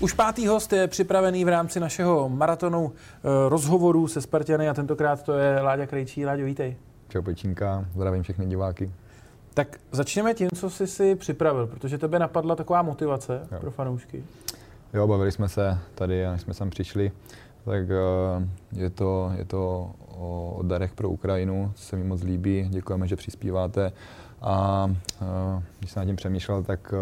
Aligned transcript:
Už 0.00 0.12
pátý 0.12 0.46
host 0.46 0.72
je 0.72 0.88
připravený 0.88 1.44
v 1.44 1.48
rámci 1.48 1.80
našeho 1.80 2.28
maratonu 2.28 2.92
eh, 2.92 3.48
rozhovorů 3.48 4.08
se 4.08 4.20
Spartany 4.20 4.68
a 4.68 4.74
tentokrát 4.74 5.22
to 5.22 5.32
je 5.32 5.60
Láďa 5.60 5.86
Krejčí. 5.86 6.26
Láďo, 6.26 6.44
vítej. 6.44 6.76
Čau 7.08 7.22
Pečínka, 7.22 7.84
zdravím 7.94 8.22
všechny 8.22 8.46
diváky. 8.46 8.90
Tak 9.54 9.76
začněme 9.92 10.34
tím, 10.34 10.48
co 10.54 10.70
jsi 10.70 10.86
si 10.86 11.14
připravil, 11.14 11.66
protože 11.66 11.98
tebe 11.98 12.18
napadla 12.18 12.56
taková 12.56 12.82
motivace 12.82 13.48
jo. 13.52 13.58
pro 13.60 13.70
fanoušky. 13.70 14.24
Jo, 14.94 15.06
bavili 15.06 15.32
jsme 15.32 15.48
se 15.48 15.78
tady, 15.94 16.26
než 16.26 16.40
jsme 16.40 16.54
sem 16.54 16.70
přišli, 16.70 17.12
tak 17.64 17.84
eh, 17.90 18.48
je 18.72 18.90
to, 18.90 19.32
je 19.38 19.44
to 19.44 19.90
o 20.18 20.60
darech 20.62 20.94
pro 20.94 21.08
Ukrajinu, 21.08 21.72
co 21.74 21.84
se 21.84 21.96
mi 21.96 22.04
moc 22.04 22.22
líbí, 22.22 22.68
děkujeme, 22.70 23.08
že 23.08 23.16
přispíváte. 23.16 23.92
A 24.42 24.86
eh, 25.22 25.62
když 25.78 25.90
jsem 25.90 26.00
nad 26.00 26.06
tím 26.06 26.16
přemýšlel, 26.16 26.62
tak 26.62 26.94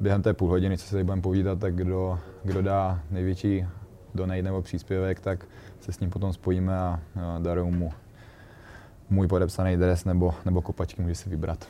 během 0.00 0.22
té 0.22 0.34
půl 0.34 0.48
hodiny, 0.48 0.78
co 0.78 0.84
se 0.84 0.90
tady 0.90 1.04
budeme 1.04 1.22
povídat, 1.22 1.58
tak 1.58 1.74
kdo, 1.74 2.18
kdo 2.44 2.62
dá 2.62 3.00
největší 3.10 3.66
donate 4.14 4.42
nebo 4.42 4.62
příspěvek, 4.62 5.20
tak 5.20 5.46
se 5.80 5.92
s 5.92 6.00
ním 6.00 6.10
potom 6.10 6.32
spojíme 6.32 6.78
a, 6.78 7.00
daruju 7.38 7.70
mu 7.70 7.90
můj 9.10 9.28
podepsaný 9.28 9.76
dres 9.76 10.04
nebo, 10.04 10.34
nebo 10.44 10.62
kopačky 10.62 11.02
může 11.02 11.14
si 11.14 11.30
vybrat. 11.30 11.68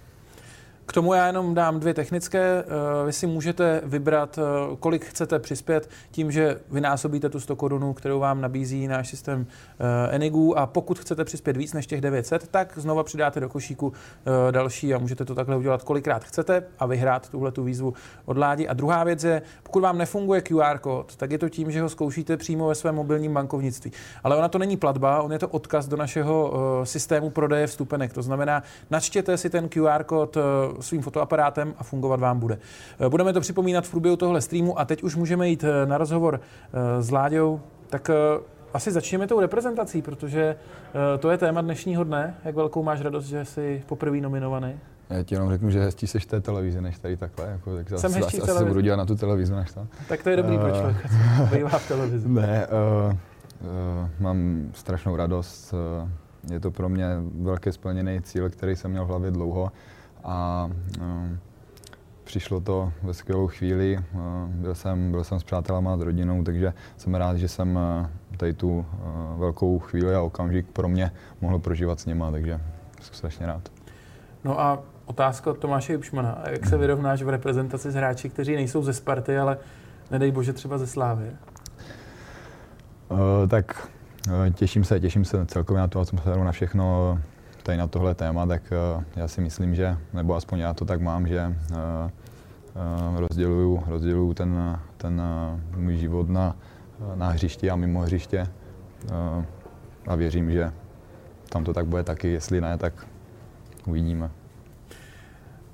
K 0.89 0.93
tomu 0.93 1.15
já 1.15 1.27
jenom 1.27 1.55
dám 1.55 1.81
dvě 1.81 1.95
technické. 1.95 2.39
Eh, 2.41 3.07
vy 3.07 3.13
si 3.13 3.27
můžete 3.27 3.81
vybrat, 3.85 4.39
eh, 4.39 4.77
kolik 4.81 5.05
chcete 5.05 5.39
přispět 5.39 5.91
tím, 6.11 6.31
že 6.31 6.61
vynásobíte 6.71 7.29
tu 7.29 7.41
100 7.41 7.57
korunů, 7.57 7.95
kterou 7.95 8.21
vám 8.21 8.41
nabízí 8.41 8.89
náš 8.89 9.09
systém 9.09 9.47
eh, 9.81 10.15
Enigu 10.15 10.59
a 10.59 10.67
pokud 10.67 10.99
chcete 10.99 11.25
přispět 11.25 11.57
víc 11.57 11.73
než 11.73 11.87
těch 11.87 12.01
900, 12.01 12.49
tak 12.49 12.73
znova 12.79 13.05
přidáte 13.05 13.41
do 13.41 13.49
košíku 13.49 13.93
další 14.51 14.95
a 14.95 14.99
můžete 14.99 15.25
to 15.25 15.35
takhle 15.35 15.57
udělat 15.57 15.83
kolikrát 15.83 16.25
chcete 16.25 16.63
a 16.79 16.87
vyhrát 16.87 17.29
tuhle 17.29 17.53
tu 17.53 17.65
výzvu 17.65 17.95
od 18.25 18.39
Ládi. 18.39 18.69
A 18.69 18.75
druhá 18.75 19.05
věc 19.05 19.25
je, 19.25 19.43
pokud 19.63 19.81
vám 19.81 19.99
nefunguje 19.99 20.41
QR 20.41 20.79
kód, 20.79 21.17
tak 21.17 21.31
je 21.31 21.39
to 21.39 21.49
tím, 21.49 21.71
že 21.71 21.83
ho 21.83 21.89
zkoušíte 21.89 22.37
přímo 22.37 22.69
ve 22.69 22.75
svém 22.75 22.95
mobilním 22.95 23.35
bankovnictví. 23.35 23.93
Ale 24.25 24.37
ona 24.37 24.49
to 24.49 24.59
není 24.59 24.77
platba, 24.77 25.23
on 25.23 25.33
je 25.33 25.39
to 25.39 25.49
odkaz 25.49 25.89
do 25.89 25.97
našeho 25.97 26.53
systému 26.85 27.31
prodeje 27.31 27.67
vstupenek. 27.67 28.13
To 28.13 28.23
znamená, 28.23 28.63
načtěte 28.91 29.37
si 29.37 29.51
ten 29.51 29.69
QR 29.69 30.05
kód 30.05 30.37
svým 30.81 31.03
fotoaparátem 31.03 31.75
a 31.79 31.85
fungovat 31.85 32.21
vám 32.21 32.39
bude. 32.39 32.59
Eh, 33.01 33.09
budeme 33.09 33.33
to 33.33 33.41
připomínat 33.41 33.87
v 33.87 33.91
průběhu 33.91 34.17
tohle 34.17 34.41
streamu 34.41 34.79
a 34.79 34.85
teď 34.85 35.03
už 35.03 35.17
můžeme 35.17 35.49
jít 35.49 35.65
eh, 35.65 35.87
na 35.87 35.99
rozhovor 35.99 36.41
eh, 36.41 37.03
s 37.03 37.11
Láďou. 37.11 37.61
Tak 37.91 38.11
asi 38.75 38.93
začněme 38.93 39.27
tou 39.27 39.41
reprezentací, 39.41 40.03
protože 40.03 40.57
to 41.19 41.31
je 41.31 41.39
téma 41.39 41.61
dnešního 41.61 42.05
dne. 42.05 42.35
Jak 42.45 42.55
velkou 42.55 42.83
máš 42.83 43.01
radost, 43.01 43.25
že 43.25 43.45
jsi 43.45 43.83
poprvé 43.87 44.21
nominovaný? 44.21 44.75
Já 45.11 45.23
ti 45.23 45.35
jenom 45.35 45.49
řeknu, 45.49 45.71
že 45.71 45.81
hezčí 45.81 46.07
seš 46.07 46.27
té 46.27 46.41
televizi, 46.41 46.81
než 46.81 46.99
tady 46.99 47.17
takhle. 47.17 47.47
Jako, 47.47 47.77
tak 47.77 47.89
Jsem 47.89 48.11
asi, 48.11 48.21
asi, 48.21 48.41
asi 48.41 48.53
se 48.53 48.65
budu 48.65 48.81
dělat 48.81 48.97
na 48.97 49.07
tu 49.07 49.17
televizi, 49.17 49.55
než 49.55 49.73
to. 49.73 49.87
Tak 50.09 50.23
to 50.23 50.31
je 50.31 50.37
dobrý 50.37 50.57
uh, 50.57 50.63
pro 50.63 50.71
člověka, 50.71 51.09
bývá 51.57 51.69
v 51.69 51.89
televizi. 51.89 52.29
Ne, 52.39 52.67
uh, 52.67 53.13
uh, 53.13 54.09
mám 54.21 54.69
strašnou 54.75 55.17
radost. 55.17 55.75
Uh, 56.03 56.09
je 56.53 56.61
to 56.61 56.71
pro 56.71 56.89
mě 56.89 57.07
velký 57.41 57.73
splněný 57.73 58.21
cíl, 58.23 58.51
který 58.51 58.77
jsem 58.77 58.91
měl 58.91 59.05
v 59.05 59.09
hlavě 59.09 59.31
dlouho 59.31 59.73
a 60.29 60.71
um, 61.01 61.39
přišlo 62.25 62.61
to 62.61 62.93
ve 63.03 63.15
skvělou 63.15 63.47
chvíli. 63.47 63.99
Uh, 64.15 64.21
byl 64.49 64.75
jsem, 64.75 65.11
byl 65.11 65.25
jsem 65.25 65.41
s 65.41 65.45
přátelama, 65.45 65.97
s 65.97 66.01
rodinou, 66.01 66.43
takže 66.45 66.73
jsem 66.97 67.15
rád, 67.15 67.37
že 67.37 67.49
jsem 67.49 67.77
uh, 67.77 68.37
tady 68.37 68.53
tu 68.53 68.87
velkou 69.37 69.79
chvíli 69.79 70.15
a 70.15 70.21
okamžik 70.21 70.67
pro 70.67 70.89
mě 70.89 71.13
mohl 71.41 71.59
prožívat 71.59 72.01
s 72.01 72.07
nima, 72.07 72.31
takže 72.31 72.61
jsem 73.01 73.15
strašně 73.15 73.47
rád. 73.47 73.69
No 74.45 74.61
a 74.61 74.79
otázka 75.07 75.51
od 75.51 75.59
Tomáše 75.59 75.93
Jupšmana. 75.93 76.43
Jak 76.51 76.67
se 76.67 76.77
vyrovnáš 76.77 77.23
v 77.23 77.29
reprezentaci 77.29 77.91
s 77.91 77.95
hráči, 77.95 78.31
kteří 78.31 78.55
nejsou 78.55 78.83
ze 78.83 78.93
Sparty, 78.93 79.39
ale 79.39 79.59
nedej 80.11 80.31
bože 80.33 80.53
třeba 80.53 80.79
ze 80.79 80.87
Slávy? 80.87 81.31
Uh, 83.09 83.19
tak 83.49 83.89
těším 84.55 84.85
se, 84.85 85.01
těším 85.01 85.25
se 85.25 85.47
celkově 85.47 85.81
na 85.81 85.89
tu 85.89 86.01
atmosféru, 86.01 86.45
na 86.45 86.53
všechno 86.53 87.19
tady 87.69 87.79
na 87.79 87.87
tohle 87.87 88.15
téma, 88.15 88.47
tak 88.47 88.63
uh, 88.97 89.05
já 89.17 89.29
si 89.29 89.41
myslím, 89.41 89.75
že, 89.75 89.97
nebo 90.13 90.35
aspoň 90.35 90.59
já 90.59 90.75
to 90.75 90.85
tak 90.85 91.01
mám, 91.01 91.27
že 91.27 91.47
uh, 91.47 91.77
uh, 91.77 93.21
rozděluju, 93.21 93.83
rozděluju 93.87 94.35
ten, 94.35 94.79
ten 94.97 95.23
můj 95.77 95.97
život 95.97 96.29
na, 96.29 96.57
na 97.15 97.29
hřišti 97.29 97.71
a 97.71 97.77
mimo 97.77 98.01
hřiště 98.01 98.47
a 100.07 100.15
věřím, 100.15 100.51
že 100.51 100.73
tam 101.49 101.65
to 101.65 101.75
tak 101.75 101.87
bude 101.87 102.03
taky, 102.03 102.29
jestli 102.29 102.61
ne, 102.61 102.79
tak 102.79 103.07
uvidíme. 103.87 104.31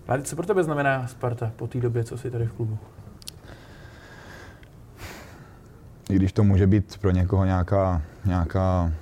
Ládi, 0.09 0.23
co 0.23 0.37
pro 0.37 0.47
tebe 0.47 0.65
znamená 0.65 1.07
Sparta 1.07 1.53
po 1.57 1.67
té 1.67 1.81
době, 1.81 2.05
co 2.05 2.19
jsi 2.19 2.31
tady 2.31 2.47
v 2.47 2.53
klubu? 2.53 2.79
I 6.11 6.17
když 6.17 6.33
to 6.33 6.45
může 6.45 6.67
být 6.67 6.99
pro 6.99 7.11
někoho 7.11 7.45
nějaká, 7.45 8.03
nějaká 8.25 8.93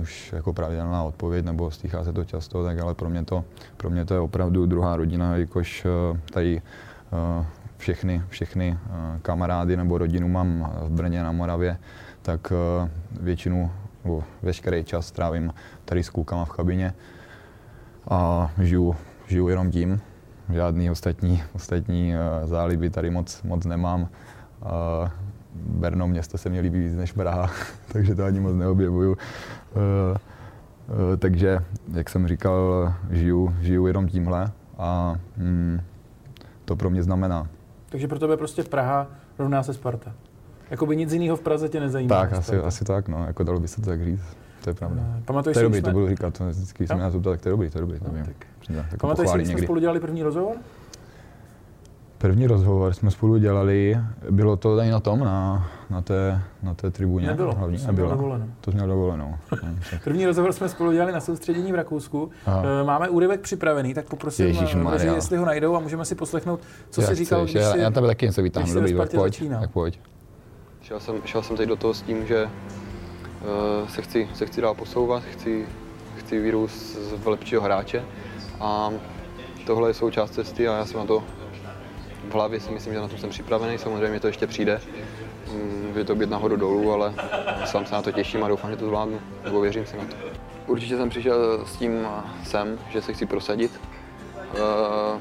už 0.00 0.32
jako 0.32 0.52
pravidelná 0.52 1.02
odpověď, 1.02 1.44
nebo 1.44 1.70
stýchá 1.70 2.04
se 2.04 2.12
to 2.12 2.24
často, 2.24 2.64
tak 2.64 2.78
ale 2.78 2.94
pro 2.94 3.10
mě 3.10 3.24
to, 3.24 3.44
pro 3.76 3.90
mě 3.90 4.04
to 4.04 4.14
je 4.14 4.20
opravdu 4.20 4.66
druhá 4.66 4.96
rodina, 4.96 5.36
jakož 5.36 5.86
eh, 5.86 6.20
tady 6.32 6.62
eh, 7.12 7.46
všechny, 7.76 8.22
všechny 8.28 8.78
eh, 8.78 9.18
kamarády 9.22 9.76
nebo 9.76 9.98
rodinu 9.98 10.28
mám 10.28 10.72
v 10.82 10.90
Brně 10.90 11.22
na 11.22 11.32
Moravě, 11.32 11.78
tak 12.22 12.52
většinu 13.20 13.70
nebo 14.04 14.24
veškerý 14.42 14.84
čas 14.84 15.10
trávím 15.10 15.54
tady 15.84 16.02
s 16.02 16.10
klukama 16.10 16.44
v 16.44 16.52
kabině 16.52 16.94
a 18.10 18.50
žiju, 18.58 18.96
žiju 19.26 19.48
jenom 19.48 19.70
tím. 19.70 20.00
Žádný 20.52 20.90
ostatní, 20.90 21.42
ostatní 21.54 22.14
záliby 22.44 22.90
tady 22.90 23.10
moc, 23.10 23.42
moc 23.42 23.64
nemám. 23.64 24.08
Berno 25.56 26.08
město 26.08 26.38
se 26.38 26.48
mi 26.48 26.60
líbí 26.60 26.80
víc 26.80 26.94
než 26.94 27.12
Praha, 27.12 27.50
takže 27.92 28.14
to 28.14 28.24
ani 28.24 28.40
moc 28.40 28.56
neobjevuju. 28.56 29.10
Uh, 29.10 29.16
uh, 29.76 31.16
takže, 31.18 31.58
jak 31.92 32.10
jsem 32.10 32.28
říkal, 32.28 32.94
žiju, 33.10 33.54
žiju 33.60 33.86
jenom 33.86 34.08
tímhle 34.08 34.52
a 34.78 35.16
mm, 35.36 35.80
to 36.64 36.76
pro 36.76 36.90
mě 36.90 37.02
znamená. 37.02 37.48
Takže 37.88 38.08
pro 38.08 38.18
tebe 38.18 38.36
prostě 38.36 38.62
Praha 38.62 39.06
rovná 39.38 39.62
se 39.62 39.74
Sparta. 39.74 40.12
Jakoby 40.70 40.96
nic 40.96 41.12
jiného 41.12 41.36
v 41.36 41.40
Praze 41.40 41.68
tě 41.68 41.80
nezajímá. 41.80 42.20
Tak, 42.20 42.32
asi, 42.32 42.56
asi 42.56 42.84
tak, 42.84 43.08
no, 43.08 43.24
jako 43.26 43.44
dalo 43.44 43.60
by 43.60 43.68
se 43.68 43.80
to 43.80 43.90
tak 43.90 44.04
říct. 44.04 44.36
To 44.64 44.70
je 44.70 44.74
pravda. 44.74 45.02
Uh, 45.02 45.22
pamatuješ 45.24 45.54
to 45.54 45.60
je 45.60 45.64
dobrý, 45.64 45.80
jsme... 45.80 45.88
to 45.88 45.92
budu 45.92 46.08
říkat, 46.08 46.38
to 46.38 46.48
vždycky 46.48 46.86
jsem 46.86 46.98
na 46.98 47.10
to 47.10 47.20
tak 47.20 47.40
to 47.40 47.48
je 47.48 47.50
dobrý, 47.50 47.70
to 47.70 47.78
je 47.78 47.80
dobrý, 47.80 47.98
no, 48.02 48.24
tak. 48.24 48.46
Tak 48.90 49.00
Pamatuješ, 49.00 49.30
že 49.32 49.46
jsme 49.46 49.62
spolu 49.62 49.80
dělali 49.80 50.00
první 50.00 50.22
rozhovor? 50.22 50.56
První 52.18 52.46
rozhovor 52.46 52.94
jsme 52.94 53.10
spolu 53.10 53.38
dělali, 53.38 53.98
bylo 54.30 54.56
to 54.56 54.76
tady 54.76 54.90
na 54.90 55.00
tom, 55.00 55.20
na, 55.20 55.70
na, 55.90 56.02
té, 56.02 56.42
na 56.62 56.74
té 56.74 56.90
tribuně. 56.90 57.26
Nebylo, 57.26 57.54
hlavní, 57.54 57.78
to 57.78 57.86
nebylo. 57.86 58.10
dovolenou. 58.10 58.46
To 58.60 58.70
měl 58.70 58.86
dovolenou. 58.86 59.36
První 60.04 60.26
rozhovor 60.26 60.52
jsme 60.52 60.68
spolu 60.68 60.92
dělali 60.92 61.12
na 61.12 61.20
soustředění 61.20 61.72
v 61.72 61.74
Rakousku. 61.74 62.30
Aha. 62.46 62.62
Eh, 62.80 62.84
máme 62.84 63.08
úryvek 63.08 63.40
připravený, 63.40 63.94
tak 63.94 64.08
poprosím 64.08 64.46
Ježišmarja. 64.46 65.14
jestli 65.14 65.36
ho 65.36 65.44
najdou 65.44 65.76
a 65.76 65.80
můžeme 65.80 66.04
si 66.04 66.14
poslechnout, 66.14 66.60
co 66.90 67.00
já 67.00 67.06
si 67.06 67.14
říkal, 67.14 67.42
když 67.42 67.54
já, 67.54 67.72
si, 67.72 67.78
já 67.78 67.90
tam 67.90 68.06
taky 68.06 68.26
něco 68.26 68.42
vytáhnu, 68.42 68.74
dobrý, 68.74 68.94
tak 68.94 69.10
pojď, 69.10 69.48
tak 69.60 69.70
pojď. 69.70 70.00
Šel 70.82 71.00
jsem, 71.00 71.14
šel 71.24 71.42
jsem 71.42 71.56
teď 71.56 71.68
do 71.68 71.76
toho 71.76 71.94
s 71.94 72.02
tím, 72.02 72.26
že 72.26 72.44
uh, 72.44 73.88
se, 73.88 74.02
chci, 74.02 74.28
se 74.34 74.46
chci 74.46 74.60
dál 74.60 74.74
posouvat, 74.74 75.22
chci, 75.22 75.66
chci 76.16 76.40
vyrůst 76.40 76.98
z 77.22 77.26
lepšího 77.26 77.62
hráče 77.62 78.02
a 78.60 78.90
tohle 79.66 79.90
je 79.90 79.94
součást 79.94 80.30
cesty 80.30 80.68
a 80.68 80.76
já 80.76 80.84
jsem 80.86 81.00
na 81.00 81.06
to 81.06 81.22
v 82.28 82.34
hlavě 82.34 82.60
si 82.60 82.70
myslím, 82.70 82.92
že 82.92 83.00
na 83.00 83.08
to 83.08 83.18
jsem 83.18 83.30
připravený, 83.30 83.78
samozřejmě 83.78 84.20
to 84.20 84.26
ještě 84.26 84.46
přijde. 84.46 84.80
Bude 85.88 86.00
mm, 86.00 86.06
to 86.06 86.14
být 86.14 86.30
nahoru 86.30 86.56
dolů, 86.56 86.92
ale 86.92 87.14
sám 87.64 87.86
se 87.86 87.94
na 87.94 88.02
to 88.02 88.12
těším 88.12 88.44
a 88.44 88.48
doufám, 88.48 88.70
že 88.70 88.76
to 88.76 88.86
zvládnu, 88.86 89.20
nebo 89.44 89.60
věřím 89.60 89.86
si 89.86 89.96
na 89.96 90.04
to. 90.04 90.16
Určitě 90.66 90.96
jsem 90.96 91.08
přišel 91.08 91.66
s 91.66 91.76
tím 91.76 92.06
sem, 92.44 92.78
že 92.90 93.02
se 93.02 93.12
chci 93.12 93.26
prosadit. 93.26 93.80
Eh, 94.54 95.20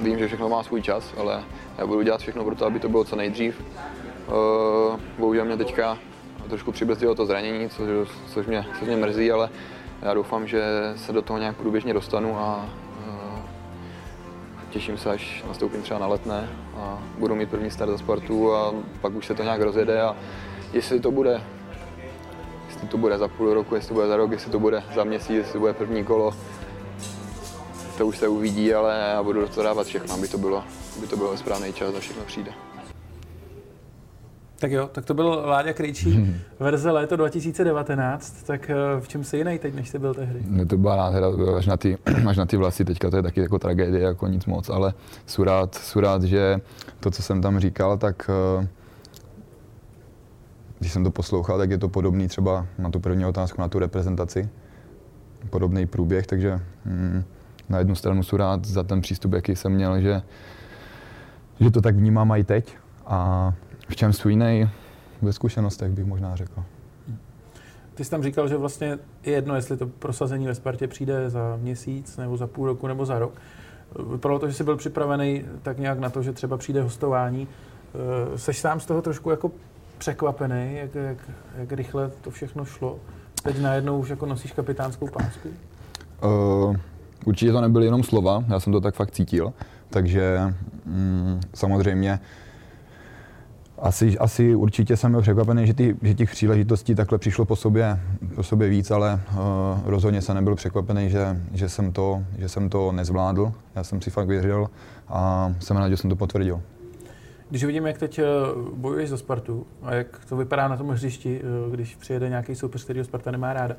vím, 0.00 0.18
že 0.18 0.26
všechno 0.26 0.48
má 0.48 0.62
svůj 0.62 0.82
čas, 0.82 1.14
ale 1.16 1.42
já 1.78 1.86
budu 1.86 2.02
dělat 2.02 2.20
všechno 2.20 2.44
pro 2.44 2.54
to, 2.54 2.66
aby 2.66 2.80
to 2.80 2.88
bylo 2.88 3.04
co 3.04 3.16
nejdřív. 3.16 3.62
Eh, 4.28 5.00
bohužel 5.18 5.44
mě 5.44 5.56
teďka 5.56 5.98
trošku 6.48 6.72
přibrzdilo 6.72 7.14
to 7.14 7.26
zranění, 7.26 7.70
což, 7.70 8.08
což, 8.26 8.46
mě, 8.46 8.66
což 8.78 8.88
mě 8.88 8.96
mrzí, 8.96 9.32
ale 9.32 9.50
já 10.02 10.14
doufám, 10.14 10.46
že 10.46 10.62
se 10.96 11.12
do 11.12 11.22
toho 11.22 11.38
nějak 11.38 11.56
průběžně 11.56 11.94
dostanu 11.94 12.38
a 12.38 12.68
těším 14.74 14.98
se, 14.98 15.10
až 15.10 15.44
nastoupím 15.48 15.82
třeba 15.82 16.00
na 16.00 16.06
letné 16.06 16.48
a 16.76 17.02
budu 17.18 17.34
mít 17.34 17.50
první 17.50 17.70
start 17.70 17.90
za 17.90 17.98
Spartu 17.98 18.54
a 18.54 18.74
pak 19.00 19.14
už 19.14 19.26
se 19.26 19.34
to 19.34 19.42
nějak 19.42 19.60
rozjede 19.60 20.02
a 20.02 20.16
jestli 20.72 21.00
to 21.00 21.10
bude 21.10 21.42
jestli 22.66 22.88
to 22.88 22.98
bude 22.98 23.18
za 23.18 23.28
půl 23.28 23.54
roku, 23.54 23.74
jestli 23.74 23.88
to 23.88 23.94
bude 23.94 24.06
za 24.06 24.16
rok, 24.16 24.30
jestli 24.30 24.50
to 24.50 24.58
bude 24.58 24.82
za 24.94 25.04
měsíc, 25.04 25.30
jestli 25.30 25.52
to 25.52 25.58
bude 25.58 25.72
první 25.72 26.04
kolo, 26.04 26.34
to 27.98 28.06
už 28.06 28.18
se 28.18 28.28
uvidí, 28.28 28.74
ale 28.74 29.10
já 29.12 29.22
budu 29.22 29.40
do 29.40 29.48
toho 29.48 29.64
dávat 29.64 29.86
všechno, 29.86 30.14
aby 30.14 30.28
to 30.28 30.38
bylo, 30.38 30.64
aby 30.98 31.06
to 31.06 31.16
bylo 31.16 31.36
správný 31.36 31.72
čas 31.72 31.94
a 31.94 32.00
všechno 32.00 32.24
přijde. 32.24 32.52
Tak 34.64 34.72
jo, 34.72 34.88
tak 34.92 35.04
to 35.04 35.14
byl 35.14 35.42
Láďa 35.46 35.72
Krejčí, 35.72 36.10
hmm. 36.10 36.36
verze 36.60 36.90
léto 36.90 37.16
2019, 37.16 38.42
tak 38.42 38.70
eh, 38.70 39.00
v 39.00 39.08
čem 39.08 39.24
se 39.24 39.36
jiný 39.36 39.58
teď, 39.58 39.74
než 39.74 39.88
jsi 39.88 39.98
byl 39.98 40.14
tehdy? 40.14 40.42
No 40.48 40.66
to 40.66 40.76
byla 40.76 40.96
nádhera, 40.96 41.26
až 41.56 41.66
na, 41.66 41.76
ty, 41.76 41.98
až 42.28 42.36
na 42.36 42.46
ty 42.46 42.56
vlasy, 42.56 42.84
teďka 42.84 43.10
to 43.10 43.16
je 43.16 43.22
taky 43.22 43.40
jako 43.40 43.58
tragédie, 43.58 44.02
jako 44.02 44.26
nic 44.26 44.46
moc, 44.46 44.68
ale 44.68 44.94
jsou 45.26 45.44
rád, 45.44 45.74
jsou 45.74 46.00
rád 46.00 46.22
že 46.22 46.60
to, 47.00 47.10
co 47.10 47.22
jsem 47.22 47.42
tam 47.42 47.58
říkal, 47.58 47.98
tak 47.98 48.30
uh, 48.58 48.66
když 50.78 50.92
jsem 50.92 51.04
to 51.04 51.10
poslouchal, 51.10 51.58
tak 51.58 51.70
je 51.70 51.78
to 51.78 51.88
podobný 51.88 52.28
třeba 52.28 52.66
na 52.78 52.90
tu 52.90 53.00
první 53.00 53.26
otázku, 53.26 53.60
na 53.60 53.68
tu 53.68 53.78
reprezentaci. 53.78 54.48
Podobný 55.50 55.86
průběh, 55.86 56.26
takže 56.26 56.60
mm, 56.84 57.24
na 57.68 57.78
jednu 57.78 57.94
stranu 57.94 58.22
jsem 58.22 58.38
rád 58.38 58.64
za 58.64 58.82
ten 58.82 59.00
přístup, 59.00 59.32
jaký 59.32 59.56
jsem 59.56 59.72
měl, 59.72 60.00
že, 60.00 60.22
že 61.60 61.70
to 61.70 61.80
tak 61.80 61.96
vnímám 61.96 62.32
i 62.32 62.44
teď. 62.44 62.76
A 63.06 63.52
v 63.88 63.96
čem 63.96 64.12
jsou 64.12 64.28
jiný, 64.28 64.68
ve 65.22 65.32
zkušenostech 65.32 65.92
bych 65.92 66.04
možná 66.04 66.36
řekl. 66.36 66.64
Ty 67.94 68.04
jsi 68.04 68.10
tam 68.10 68.22
říkal, 68.22 68.48
že 68.48 68.56
vlastně 68.56 68.98
je 69.22 69.32
jedno, 69.32 69.54
jestli 69.54 69.76
to 69.76 69.86
prosazení 69.86 70.46
ve 70.46 70.54
Spartě 70.54 70.88
přijde 70.88 71.30
za 71.30 71.58
měsíc, 71.62 72.16
nebo 72.16 72.36
za 72.36 72.46
půl 72.46 72.66
roku, 72.66 72.86
nebo 72.86 73.06
za 73.06 73.18
rok. 73.18 73.32
Vypadalo 74.12 74.38
to, 74.38 74.48
že 74.48 74.54
jsi 74.54 74.64
byl 74.64 74.76
připravený 74.76 75.44
tak 75.62 75.78
nějak 75.78 75.98
na 75.98 76.10
to, 76.10 76.22
že 76.22 76.32
třeba 76.32 76.56
přijde 76.56 76.82
hostování. 76.82 77.48
Seš 78.36 78.58
sám 78.58 78.80
z 78.80 78.86
toho 78.86 79.02
trošku 79.02 79.30
jako 79.30 79.50
překvapený, 79.98 80.76
jak, 80.76 80.94
jak, 80.94 81.18
jak 81.56 81.72
rychle 81.72 82.10
to 82.20 82.30
všechno 82.30 82.64
šlo? 82.64 82.98
Teď 83.42 83.60
najednou 83.60 83.98
už 83.98 84.08
jako 84.08 84.26
nosíš 84.26 84.52
kapitánskou 84.52 85.08
pásku? 85.08 85.48
Uh, 86.24 86.76
určitě 87.24 87.52
to 87.52 87.60
nebyly 87.60 87.84
jenom 87.84 88.02
slova, 88.02 88.44
já 88.48 88.60
jsem 88.60 88.72
to 88.72 88.80
tak 88.80 88.94
fakt 88.94 89.10
cítil. 89.10 89.52
Takže 89.90 90.54
mm, 90.86 91.40
samozřejmě 91.54 92.20
asi, 93.78 94.18
asi 94.18 94.54
určitě 94.54 94.96
jsem 94.96 95.10
byl 95.12 95.22
překvapený, 95.22 95.66
že, 95.66 95.74
ty, 95.74 95.96
že 96.02 96.14
těch 96.14 96.30
příležitostí 96.30 96.94
takhle 96.94 97.18
přišlo 97.18 97.44
po 97.44 97.56
sobě, 97.56 98.00
po 98.34 98.42
sobě 98.42 98.68
víc, 98.68 98.90
ale 98.90 99.20
uh, 99.30 99.38
rozhodně 99.84 100.22
jsem 100.22 100.34
nebyl 100.34 100.54
překvapený, 100.54 101.10
že, 101.10 101.40
že, 101.52 101.68
jsem 101.68 101.92
to, 101.92 102.24
že 102.38 102.48
jsem 102.48 102.68
to 102.68 102.92
nezvládl. 102.92 103.52
Já 103.74 103.84
jsem 103.84 104.00
si 104.00 104.10
fakt 104.10 104.28
věřil 104.28 104.70
a 105.08 105.52
jsem 105.60 105.76
rád, 105.76 105.88
že 105.88 105.96
jsem 105.96 106.10
to 106.10 106.16
potvrdil. 106.16 106.60
Když 107.50 107.64
vidím, 107.64 107.86
jak 107.86 107.98
teď 107.98 108.18
eh, 108.18 108.24
bojuješ 108.74 109.10
za 109.10 109.16
Spartu 109.16 109.66
a 109.82 109.94
jak 109.94 110.20
to 110.28 110.36
vypadá 110.36 110.68
na 110.68 110.76
tom 110.76 110.88
hřišti, 110.88 111.40
eh, 111.40 111.70
když 111.70 111.96
přijede 111.96 112.28
nějaký 112.28 112.54
soupeř, 112.54 112.84
který 112.84 113.04
Sparta 113.04 113.30
nemá 113.30 113.52
ráda, 113.52 113.76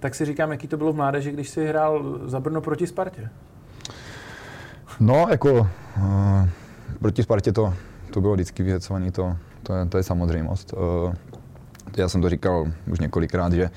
tak 0.00 0.14
si 0.14 0.24
říkám, 0.24 0.50
jaký 0.50 0.68
to 0.68 0.76
bylo 0.76 0.92
v 0.92 0.96
mládeži, 0.96 1.32
když 1.32 1.48
jsi 1.48 1.66
hrál 1.66 2.20
za 2.24 2.40
Brno 2.40 2.60
proti 2.60 2.86
Spartě. 2.86 3.28
No, 5.00 5.26
jako 5.30 5.52
uh, 5.52 5.68
proti 6.98 7.22
Spartě 7.22 7.52
to, 7.52 7.74
to 8.12 8.20
bylo 8.20 8.34
vždycky 8.34 8.62
vyhecované, 8.62 9.12
to, 9.12 9.36
to, 9.62 9.74
je, 9.74 9.86
to 9.86 9.96
je 9.96 10.02
samozřejmost. 10.02 10.72
Uh, 10.72 11.14
já 11.96 12.08
jsem 12.08 12.22
to 12.22 12.28
říkal 12.28 12.66
už 12.92 13.00
několikrát, 13.00 13.52
že 13.52 13.70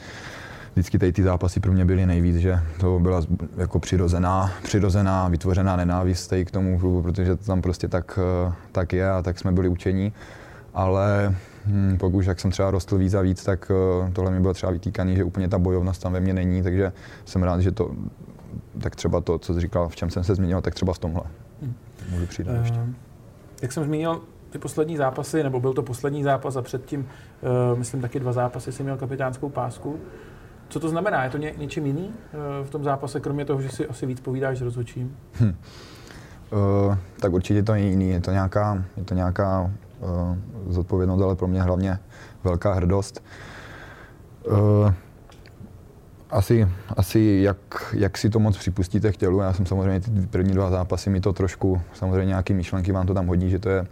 vždycky 0.74 1.00
tady 1.00 1.12
ty 1.12 1.24
zápasy 1.24 1.60
pro 1.60 1.74
mě 1.74 1.86
byly 1.86 2.06
nejvíc, 2.06 2.36
že 2.36 2.60
to 2.80 3.00
byla 3.00 3.22
jako 3.58 3.80
přirozená, 3.80 4.52
přirozená 4.64 5.28
vytvořená 5.28 5.76
nenávist 5.76 6.34
k 6.46 6.52
tomu 6.52 6.80
klubu, 6.80 7.02
protože 7.02 7.36
to 7.36 7.46
tam 7.46 7.62
prostě 7.62 7.88
tak, 7.88 8.20
eh, 8.50 8.54
tak 8.72 8.94
je 8.94 9.12
a 9.12 9.22
tak 9.22 9.40
jsme 9.40 9.52
byli 9.52 9.70
učení. 9.70 10.14
Ale 10.74 11.36
hm, 11.66 11.98
pokud 12.00 12.28
jak 12.28 12.40
jsem 12.40 12.52
třeba 12.52 12.72
rostl 12.72 12.98
víc 12.98 13.14
a 13.14 13.22
víc, 13.22 13.44
tak 13.44 13.72
eh, 13.72 14.12
tohle 14.12 14.32
mi 14.32 14.40
bylo 14.40 14.54
třeba 14.54 14.72
vytýkaný, 14.72 15.16
že 15.16 15.24
úplně 15.24 15.48
ta 15.48 15.60
bojovnost 15.60 16.02
tam 16.02 16.14
ve 16.14 16.20
mně 16.20 16.34
není, 16.34 16.64
takže 16.64 16.92
jsem 17.26 17.44
rád, 17.44 17.60
že 17.60 17.72
to, 17.72 17.92
tak 18.82 18.96
třeba 18.96 19.22
to, 19.22 19.40
co 19.40 19.54
jsi 19.54 19.60
říkal, 19.60 19.90
v 19.90 19.96
čem 19.96 20.10
jsem 20.10 20.24
se 20.24 20.36
změnil, 20.36 20.62
tak 20.62 20.76
třeba 20.76 20.94
v 20.94 21.00
tomhle. 21.00 21.24
Hmm. 21.62 21.74
Můžu 22.10 22.26
přijít 22.26 22.48
uh, 22.50 22.56
ještě. 22.56 22.80
Jak 23.66 23.72
jsem 23.72 23.84
zmínil, 23.84 24.22
ty 24.50 24.60
poslední 24.60 24.98
zápasy, 24.98 25.44
nebo 25.44 25.60
byl 25.60 25.74
to 25.74 25.84
poslední 25.84 26.24
zápas 26.24 26.56
a 26.56 26.62
předtím, 26.62 27.00
uh, 27.02 27.80
myslím, 27.80 28.02
taky 28.02 28.20
dva 28.20 28.32
zápasy, 28.32 28.72
jsem 28.72 28.86
měl 28.86 28.98
kapitánskou 28.98 29.50
pásku. 29.50 30.00
Co 30.70 30.80
to 30.80 30.90
znamená? 30.90 31.24
Je 31.24 31.30
to 31.30 31.38
ně, 31.38 31.54
něčím 31.58 31.86
jiný 31.86 32.08
uh, 32.08 32.68
v 32.68 32.70
tom 32.70 32.84
zápase, 32.84 33.20
kromě 33.20 33.46
toho, 33.46 33.62
že 33.62 33.70
si 33.70 33.88
asi 33.88 34.06
víc 34.06 34.22
povídáš 34.22 34.58
s 34.58 34.62
rozhodčím? 34.62 35.18
Hm. 35.40 35.56
Uh, 36.52 36.98
tak 37.20 37.34
určitě 37.34 37.64
to 37.64 37.74
je 37.74 37.82
jiný. 37.82 38.10
Je 38.10 38.22
to 38.22 38.32
nějaká, 38.32 38.84
je 38.98 39.04
to 39.04 39.14
nějaká 39.14 39.62
uh, 39.62 40.38
zodpovědnost, 40.68 41.22
ale 41.22 41.36
pro 41.36 41.48
mě 41.48 41.62
hlavně 41.62 42.00
velká 42.44 42.74
hrdost. 42.74 43.24
Uh, 44.48 44.94
asi, 46.30 46.68
asi 46.98 47.40
jak, 47.44 47.58
jak 47.94 48.18
si 48.18 48.30
to 48.30 48.40
moc 48.40 48.58
připustíte 48.58 49.12
k 49.12 49.18
tělu. 49.18 49.40
Já 49.40 49.54
jsem 49.54 49.66
samozřejmě 49.66 50.00
ty 50.00 50.12
první 50.30 50.54
dva 50.54 50.70
zápasy 50.70 51.10
mi 51.10 51.22
to 51.22 51.34
trošku, 51.34 51.82
samozřejmě 51.94 52.26
nějaké 52.26 52.54
myšlenky 52.54 52.92
vám 52.92 53.08
to 53.08 53.14
tam 53.14 53.28
hodí, 53.28 53.50
že 53.50 53.60
to 53.60 53.70
je, 53.70 53.88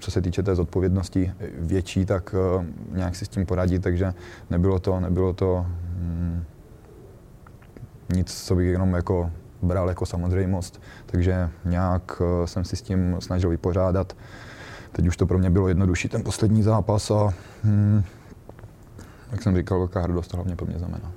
co 0.00 0.10
se 0.10 0.22
týče 0.22 0.42
té 0.42 0.54
zodpovědnosti 0.54 1.32
větší, 1.58 2.06
tak 2.06 2.34
uh, 2.56 2.64
nějak 2.96 3.16
si 3.16 3.24
s 3.24 3.28
tím 3.28 3.46
poradit, 3.46 3.82
takže 3.82 4.14
nebylo 4.50 4.78
to, 4.78 5.00
nebylo 5.00 5.32
to 5.32 5.66
hmm, 5.98 6.44
nic, 8.14 8.44
co 8.44 8.54
bych 8.54 8.66
jenom 8.66 8.94
jako 8.94 9.30
bral 9.62 9.88
jako 9.88 10.06
samozřejmost, 10.06 10.82
takže 11.06 11.50
nějak 11.64 12.20
uh, 12.20 12.46
jsem 12.46 12.64
si 12.64 12.76
s 12.76 12.82
tím 12.82 13.16
snažil 13.18 13.50
vypořádat. 13.50 14.16
Teď 14.92 15.06
už 15.06 15.16
to 15.16 15.26
pro 15.26 15.38
mě 15.38 15.50
bylo 15.50 15.68
jednodušší 15.68 16.08
ten 16.08 16.22
poslední 16.22 16.62
zápas 16.62 17.10
a 17.10 17.34
hmm, 17.62 18.02
jak 19.32 19.42
jsem 19.42 19.56
říkal, 19.56 19.78
velká 19.78 20.00
hrdost 20.00 20.34
hlavně 20.34 20.56
pro 20.56 20.66
mě 20.66 20.78
znamená. 20.78 21.12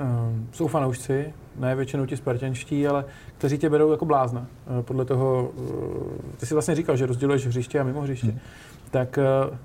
Um, 0.00 0.48
jsou 0.52 0.66
fanoušci, 0.66 1.32
ne 1.58 1.76
většinou 1.76 2.06
ti 2.06 2.16
spartanští, 2.16 2.88
ale 2.88 3.04
kteří 3.38 3.58
tě 3.58 3.70
berou 3.70 3.90
jako 3.90 4.04
blázna. 4.04 4.40
Uh, 4.40 4.82
podle 4.82 5.04
toho, 5.04 5.50
uh, 5.56 6.36
ty 6.36 6.46
jsi 6.46 6.54
vlastně 6.54 6.74
říkal, 6.74 6.96
že 6.96 7.06
rozděluješ 7.06 7.46
hřiště 7.46 7.80
a 7.80 7.84
mimo 7.84 8.00
hřiště. 8.00 8.26
Hmm. 8.26 8.38
Tak 8.90 9.18
uh, 9.48 9.56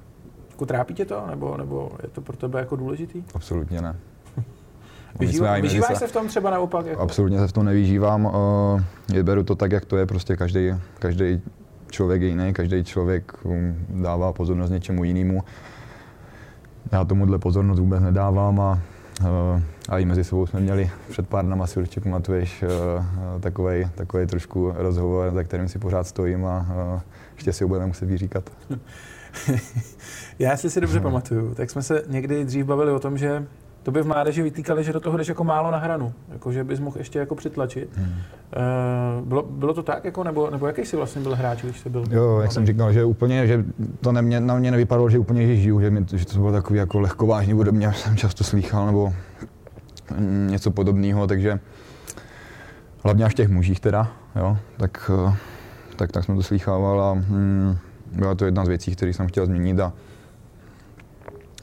jako 0.52 0.66
trápí 0.66 0.94
tě 0.94 1.06
to, 1.06 1.24
nebo, 1.30 1.58
nebo 1.58 1.92
je 2.04 2.10
to 2.10 2.22
pro 2.22 2.38
tebe 2.38 2.60
jako 2.60 2.76
důležitý? 2.76 3.24
Absolutně 3.36 3.82
ne. 3.82 3.96
Vyžívá, 5.20 5.60
vyžíváš 5.60 5.98
se 5.98 6.08
v 6.08 6.12
tom 6.12 6.28
třeba 6.28 6.50
naopak? 6.50 6.86
Jako? 6.86 7.02
Absolutně 7.02 7.40
se 7.40 7.48
v 7.48 7.52
tom 7.52 7.66
nevyžívám. 7.66 8.26
Uh, 8.26 9.22
beru 9.22 9.44
to 9.44 9.56
tak, 9.56 9.72
jak 9.72 9.86
to 9.86 9.98
je. 9.98 10.06
Prostě 10.06 10.36
každý, 10.36 10.74
každý 11.00 11.42
člověk 11.90 12.22
je 12.22 12.28
jiný, 12.28 12.54
každý 12.54 12.84
člověk 12.84 13.34
um, 13.44 13.76
dává 13.90 14.34
pozornost 14.34 14.70
něčemu 14.70 15.04
jinému. 15.04 15.44
Já 16.92 17.06
tomuhle 17.06 17.40
pozornost 17.40 17.80
vůbec 17.80 18.04
nedávám 18.04 18.60
a 18.60 18.82
Eh, 18.82 18.91
a 19.90 20.00
i 20.00 20.06
mezi 20.06 20.24
sebou 20.24 20.46
jsme 20.46 20.60
měli 20.60 20.92
před 21.10 21.28
pár 21.28 21.46
dnama, 21.46 21.68
si 21.68 21.80
určitě 21.80 22.02
pamatuješ, 22.02 22.64
takový, 23.40 23.76
eh, 23.76 23.90
takový 23.96 24.28
trošku 24.28 24.74
rozhovor, 24.76 25.32
za 25.32 25.44
kterým 25.44 25.68
si 25.68 25.80
pořád 25.80 26.08
stojím 26.08 26.46
a 26.46 26.66
eh, 26.98 27.02
ještě 27.36 27.54
si 27.54 27.64
ho 27.64 27.68
budeme 27.68 27.88
muset 27.88 28.06
vyříkat. 28.06 28.50
Já 30.40 30.58
si 30.58 30.70
si 30.70 30.82
dobře 30.82 31.00
pamatuju, 31.00 31.56
tak 31.56 31.70
jsme 31.70 31.84
se 31.84 32.04
někdy 32.08 32.46
dřív 32.46 32.66
bavili 32.66 32.92
o 32.92 33.00
tom, 33.00 33.18
že 33.18 33.48
to 33.84 33.92
by 33.92 34.02
v 34.02 34.08
mládeži 34.08 34.42
vytýkali, 34.42 34.84
že 34.84 34.94
do 34.94 35.00
toho 35.00 35.18
jdeš 35.18 35.28
jako 35.28 35.44
málo 35.44 35.72
na 35.72 35.78
hranu, 35.78 36.14
jako 36.32 36.52
že 36.52 36.64
bys 36.64 36.80
mohl 36.80 36.98
ještě 36.98 37.20
jako 37.20 37.36
přitlačit. 37.36 37.90
Hmm. 37.96 38.08
Uh, 38.08 39.28
bylo, 39.28 39.44
bylo, 39.44 39.74
to 39.74 39.84
tak, 39.84 40.06
jako, 40.06 40.24
nebo, 40.24 40.50
nebo 40.50 40.68
jaký 40.68 40.86
jsi 40.86 40.96
vlastně 40.96 41.22
byl 41.22 41.36
hráč, 41.36 41.64
když 41.64 41.80
jsi 41.80 41.90
byl? 41.90 42.04
Jo, 42.10 42.40
jak 42.40 42.52
jsem 42.52 42.66
říkal, 42.66 42.94
že 42.94 43.04
úplně, 43.04 43.48
že 43.48 43.66
to 44.02 44.12
ne, 44.12 44.22
mě, 44.22 44.40
na 44.40 44.56
mě 44.56 44.72
nevypadalo, 44.72 45.10
že 45.10 45.20
úplně 45.20 45.48
že 45.48 45.56
žiju, 45.56 45.82
že, 45.82 45.90
mi, 45.90 46.06
že 46.14 46.26
to 46.26 46.40
bylo 46.40 46.52
takový 46.52 46.80
jako 46.80 47.00
lehkovážný 47.00 47.56
podobně, 47.56 47.94
jsem 47.96 48.18
často 48.18 48.44
slýchal, 48.44 48.86
nebo 48.86 49.14
něco 50.48 50.72
podobného, 50.72 51.28
takže 51.28 51.60
hlavně 53.04 53.26
až 53.26 53.34
těch 53.34 53.50
mužích 53.50 53.80
teda, 53.80 54.12
jo, 54.36 54.58
tak, 54.78 55.12
eh, 55.28 55.36
tak, 55.96 56.12
tak 56.12 56.26
jsem 56.26 56.36
to 56.36 56.44
slýchával 56.44 57.02
a 57.02 57.14
hm, 57.14 57.78
byla 58.12 58.36
to 58.36 58.46
jedna 58.46 58.66
z 58.66 58.68
věcí, 58.68 58.96
které 58.96 59.14
jsem 59.14 59.28
chtěl 59.28 59.46
změnit 59.46 59.80
a, 59.80 59.94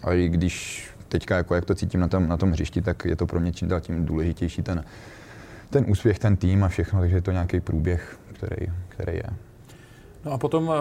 a 0.02 0.12
i 0.12 0.28
když 0.28 0.88
teďka, 1.08 1.36
jako 1.36 1.54
jak 1.54 1.64
to 1.64 1.74
cítím 1.74 2.00
na 2.00 2.08
tom, 2.08 2.28
na 2.28 2.36
tom 2.36 2.50
hřišti, 2.50 2.82
tak 2.82 3.04
je 3.04 3.16
to 3.16 3.26
pro 3.26 3.40
mě 3.40 3.52
čím 3.52 3.68
dál 3.68 3.80
tím 3.80 4.04
důležitější 4.04 4.62
ten, 4.62 4.84
ten 5.70 5.84
úspěch, 5.88 6.18
ten 6.18 6.36
tým 6.36 6.64
a 6.64 6.68
všechno, 6.68 7.00
takže 7.00 7.16
je 7.16 7.22
to 7.22 7.30
nějaký 7.30 7.60
průběh, 7.60 8.18
který, 8.32 8.66
který 8.88 9.16
je. 9.16 9.30
No 10.24 10.32
a 10.32 10.38
potom 10.38 10.68
uh, 10.68 10.74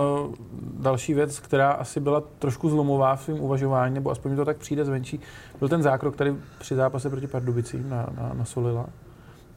další 0.79 1.13
věc, 1.13 1.39
která 1.39 1.71
asi 1.71 1.99
byla 1.99 2.23
trošku 2.39 2.69
zlomová 2.69 3.15
v 3.15 3.23
svém 3.23 3.39
uvažování, 3.39 3.93
nebo 3.93 4.11
aspoň 4.11 4.35
to 4.35 4.45
tak 4.45 4.57
přijde 4.57 4.85
zvenčí, 4.85 5.19
byl 5.59 5.69
ten 5.69 5.83
zákrok 5.83 6.15
tady 6.15 6.35
při 6.59 6.75
zápase 6.75 7.09
proti 7.09 7.27
Pardubicím 7.27 7.89
na, 7.89 8.09
na, 8.17 8.31
na 8.33 8.45
Solila. 8.45 8.85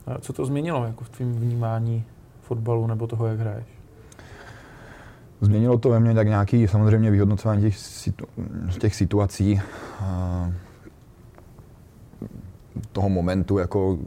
Uh, 0.07 0.15
co 0.21 0.33
to 0.33 0.47
změnilo 0.47 0.85
jako 0.85 1.05
v 1.05 1.09
tvém 1.09 1.33
vnímání 1.33 2.05
fotbalu 2.41 2.87
nebo 2.87 3.07
toho, 3.07 3.27
jak 3.27 3.39
hraješ? 3.39 3.80
Změnilo 5.41 5.79
to 5.79 5.89
ve 5.89 6.01
mně 6.01 6.15
tak 6.15 6.27
nějaký 6.27 6.69
samozřejmě 6.69 7.11
vyhodnocování 7.11 7.63
těch, 7.63 7.77
situ, 7.77 8.27
těch 8.81 8.95
situací, 8.95 9.61
toho 12.93 13.09
momentu, 13.09 13.59
jako 13.59 13.99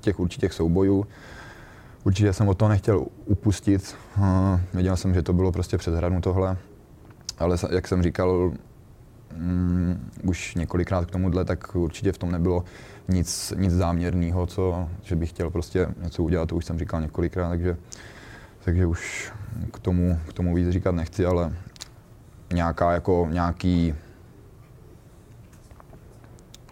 těch 0.00 0.20
určitých 0.20 0.52
soubojů. 0.52 1.06
Určitě 2.04 2.32
jsem 2.32 2.48
o 2.48 2.54
to 2.54 2.68
nechtěl 2.68 3.06
upustit. 3.26 3.96
Věděl 4.74 4.96
jsem, 4.96 5.14
že 5.14 5.22
to 5.22 5.32
bylo 5.32 5.52
prostě 5.52 5.78
přes 5.78 5.94
hranu 5.94 6.20
tohle. 6.20 6.56
Ale 7.38 7.56
jak 7.70 7.88
jsem 7.88 8.02
říkal 8.02 8.52
um, 9.36 10.00
už 10.22 10.54
několikrát 10.54 11.06
k 11.06 11.10
tomuhle, 11.10 11.44
tak 11.44 11.76
určitě 11.76 12.12
v 12.12 12.18
tom 12.18 12.32
nebylo 12.32 12.64
nic, 13.08 13.52
nic 13.56 13.72
záměrného, 13.72 14.46
co, 14.46 14.88
že 15.02 15.16
bych 15.16 15.30
chtěl 15.30 15.50
prostě 15.50 15.88
něco 16.02 16.22
udělat, 16.22 16.48
to 16.48 16.56
už 16.56 16.64
jsem 16.64 16.78
říkal 16.78 17.00
několikrát, 17.00 17.48
takže, 17.48 17.76
takže 18.64 18.86
už 18.86 19.32
k 19.72 19.78
tomu, 19.78 20.20
k 20.28 20.32
tomu 20.32 20.54
víc 20.54 20.68
říkat 20.68 20.94
nechci, 20.94 21.26
ale 21.26 21.56
nějaká 22.52 22.92
jako 22.92 23.28
nějaký 23.30 23.94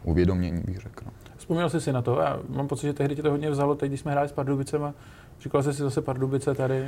uvědomění 0.04 0.62
bych 0.66 0.78
řekl. 0.78 1.04
Vzpomněl 1.36 1.70
jsi 1.70 1.80
si 1.80 1.92
na 1.92 2.02
to? 2.02 2.20
Já 2.20 2.38
mám 2.48 2.68
pocit, 2.68 2.86
že 2.86 2.92
tehdy 2.92 3.16
tě 3.16 3.22
to 3.22 3.30
hodně 3.30 3.50
vzalo, 3.50 3.74
teď 3.74 3.88
když 3.88 4.00
jsme 4.00 4.12
hráli 4.12 4.28
s 4.28 4.32
Pardubicema, 4.32 4.94
Říkal 5.40 5.62
jsi 5.62 5.72
si 5.72 5.82
zase 5.82 6.02
Pardubice 6.02 6.54
tady? 6.54 6.84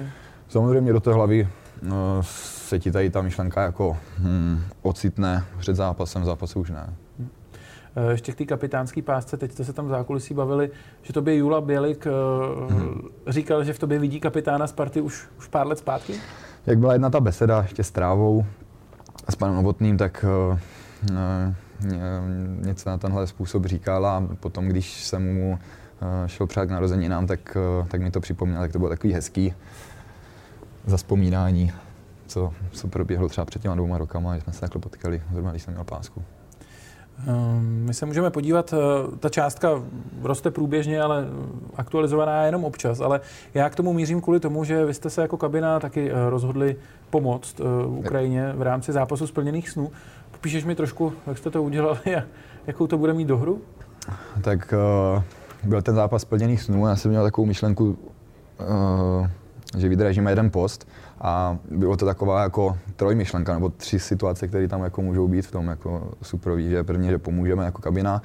Samozřejmě 0.48 0.92
do 0.92 1.00
té 1.00 1.12
hlavy 1.12 1.48
no, 1.82 2.22
se 2.22 2.78
ti 2.78 2.92
tady 2.92 3.10
ta 3.10 3.22
myšlenka 3.22 3.62
jako 3.62 3.96
hmm, 4.18 4.62
ocitne 4.82 5.44
před 5.58 5.76
zápasem, 5.76 6.24
zápase 6.24 6.58
už 6.58 6.70
ne. 6.70 6.94
Hmm. 7.96 8.10
Ještě 8.10 8.32
k 8.32 8.36
té 8.36 8.44
kapitánské 8.44 9.02
pásce, 9.02 9.36
teď 9.36 9.52
jste 9.52 9.64
se 9.64 9.72
tam 9.72 9.86
v 9.86 9.88
zákulisí 9.88 10.34
bavili, 10.34 10.70
že 11.02 11.12
tobě 11.12 11.36
Jula 11.36 11.60
Bělik 11.60 12.06
hmm. 12.68 13.00
říkal, 13.26 13.64
že 13.64 13.72
v 13.72 13.78
tobě 13.78 13.98
vidí 13.98 14.20
kapitána 14.20 14.66
Sparty 14.66 15.00
už, 15.00 15.28
už 15.38 15.46
pár 15.46 15.66
let 15.66 15.78
zpátky? 15.78 16.14
Jak 16.66 16.78
byla 16.78 16.92
jedna 16.92 17.10
ta 17.10 17.20
beseda 17.20 17.62
ještě 17.62 17.84
s 17.84 17.90
Trávou 17.90 18.44
a 19.26 19.32
s 19.32 19.34
panem 19.34 19.56
Novotným, 19.56 19.98
tak 19.98 20.24
uh, 20.52 20.58
něco 22.66 22.90
na 22.90 22.98
tenhle 22.98 23.26
způsob 23.26 23.66
říkal 23.66 24.06
a 24.06 24.28
potom, 24.40 24.68
když 24.68 25.04
jsem 25.04 25.34
mu 25.34 25.58
šel 26.26 26.46
přát 26.46 26.66
k 26.66 26.70
narozeninám, 26.70 27.26
tak, 27.26 27.56
tak 27.88 28.00
mi 28.00 28.10
to 28.10 28.20
připomněl, 28.20 28.60
tak 28.60 28.72
to 28.72 28.78
bylo 28.78 28.90
takový 28.90 29.12
hezký 29.12 29.54
zaspomínání, 30.86 31.72
co, 32.26 32.52
co 32.70 32.88
proběhlo 32.88 33.28
třeba 33.28 33.44
před 33.44 33.62
těma 33.62 33.74
dvouma 33.74 33.98
rokama, 33.98 34.36
že 34.36 34.40
jsme 34.40 34.52
se 34.52 34.60
takhle 34.60 34.80
potkali, 34.80 35.22
zrovna 35.32 35.50
když 35.50 35.62
jsem 35.62 35.74
měl 35.74 35.84
pásku. 35.84 36.22
Ehm, 37.26 37.82
my 37.86 37.94
se 37.94 38.06
můžeme 38.06 38.30
podívat, 38.30 38.74
eh, 38.74 39.16
ta 39.16 39.28
částka 39.28 39.82
roste 40.22 40.50
průběžně, 40.50 41.02
ale 41.02 41.24
aktualizovaná 41.76 42.40
je 42.42 42.48
jenom 42.48 42.64
občas. 42.64 43.00
Ale 43.00 43.20
já 43.54 43.70
k 43.70 43.74
tomu 43.74 43.92
mířím 43.92 44.20
kvůli 44.20 44.40
tomu, 44.40 44.64
že 44.64 44.84
vy 44.84 44.94
jste 44.94 45.10
se 45.10 45.22
jako 45.22 45.36
kabina 45.36 45.80
taky 45.80 46.10
eh, 46.10 46.30
rozhodli 46.30 46.76
pomoct 47.10 47.60
eh, 47.60 47.86
Ukrajině 47.86 48.52
v 48.56 48.62
rámci 48.62 48.92
zápasu 48.92 49.26
splněných 49.26 49.70
snů. 49.70 49.90
Popíšeš 50.30 50.64
mi 50.64 50.74
trošku, 50.74 51.12
jak 51.26 51.38
jste 51.38 51.50
to 51.50 51.62
udělali 51.62 52.16
a 52.16 52.22
jakou 52.66 52.86
to 52.86 52.98
bude 52.98 53.12
mít 53.12 53.28
dohru? 53.28 53.60
Tak 54.42 54.74
byl 55.64 55.82
ten 55.82 55.94
zápas 55.94 56.22
splněných 56.22 56.62
snů. 56.62 56.86
Já 56.86 56.96
jsem 56.96 57.10
měl 57.10 57.24
takovou 57.24 57.46
myšlenku, 57.46 57.98
že 59.76 59.88
vydražíme 59.88 60.30
jeden 60.30 60.50
post 60.50 60.88
a 61.20 61.58
bylo 61.70 61.96
to 61.96 62.06
taková 62.06 62.42
jako 62.42 62.78
trojmyšlenka, 62.96 63.54
nebo 63.54 63.68
tři 63.68 63.98
situace, 63.98 64.48
které 64.48 64.68
tam 64.68 64.82
jako 64.82 65.02
můžou 65.02 65.28
být 65.28 65.46
v 65.46 65.50
tom 65.50 65.68
jako 65.68 66.10
superoví, 66.22 66.70
že 66.70 66.84
první, 66.84 67.08
že 67.08 67.18
pomůžeme 67.18 67.64
jako 67.64 67.82
kabina, 67.82 68.22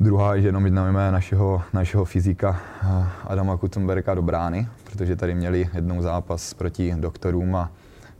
druhá, 0.00 0.38
že 0.38 0.48
jenom 0.48 0.64
vydáme 0.64 1.12
našeho, 1.12 1.62
našeho 1.72 2.04
fyzika 2.04 2.60
eh, 2.82 3.06
Adama 3.26 3.56
Kutenberga 3.56 4.14
do 4.14 4.22
brány, 4.22 4.68
protože 4.84 5.16
tady 5.16 5.34
měli 5.34 5.68
jednou 5.74 6.02
zápas 6.02 6.54
proti 6.54 6.94
doktorům 6.98 7.56
a 7.56 7.70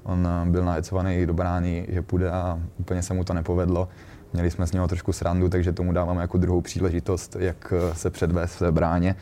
on 0.03 0.29
eh, 0.29 0.51
byl 0.51 0.65
nahecovaný 0.65 1.27
do 1.27 1.35
brány, 1.35 1.87
že 1.89 2.03
půjde 2.03 2.31
a 2.31 2.61
úplně 2.79 3.03
se 3.03 3.15
mu 3.15 3.25
to 3.25 3.35
nepovedlo. 3.35 3.89
Měli 4.33 4.51
jsme 4.51 4.67
s 4.67 4.73
něho 4.73 4.89
trošku 4.89 5.13
srandu, 5.13 5.49
takže 5.49 5.73
tomu 5.73 5.93
dáváme 5.93 6.21
jako 6.21 6.39
druhou 6.39 6.61
příležitost, 6.61 7.37
jak 7.39 7.73
eh, 7.77 7.95
se 7.95 8.11
předvést 8.11 8.61
v 8.61 8.71
bráně. 8.71 9.17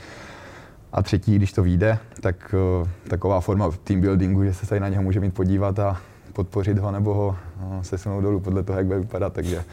A 0.97 1.03
třetí, 1.03 1.37
když 1.37 1.53
to 1.53 1.63
vyjde, 1.63 1.99
tak 2.21 2.55
uh, 2.81 2.89
taková 3.09 3.41
forma 3.41 3.71
team 3.85 4.01
buildingu, 4.01 4.45
že 4.45 4.55
se 4.55 4.67
tady 4.67 4.81
na 4.81 4.89
něho 4.89 5.03
může 5.03 5.21
mít 5.21 5.35
podívat 5.35 5.79
a 5.79 6.01
podpořit 6.33 6.79
ho 6.79 6.91
nebo 6.91 7.15
ho 7.15 7.37
uh, 7.67 7.83
sesunout 7.83 8.21
dolů 8.21 8.41
podle 8.41 8.63
toho, 8.63 8.79
jak 8.79 8.87
bude 8.87 8.99
vypadat. 8.99 9.33
Takže, 9.33 9.65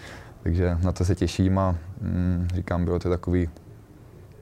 takže 0.44 0.77
na 0.84 0.92
to 0.92 1.06
se 1.06 1.15
těším 1.15 1.60
a 1.60 1.75
mm, 2.01 2.48
říkám, 2.56 2.86
bylo 2.86 3.00
to 3.00 3.10
takový, 3.10 3.50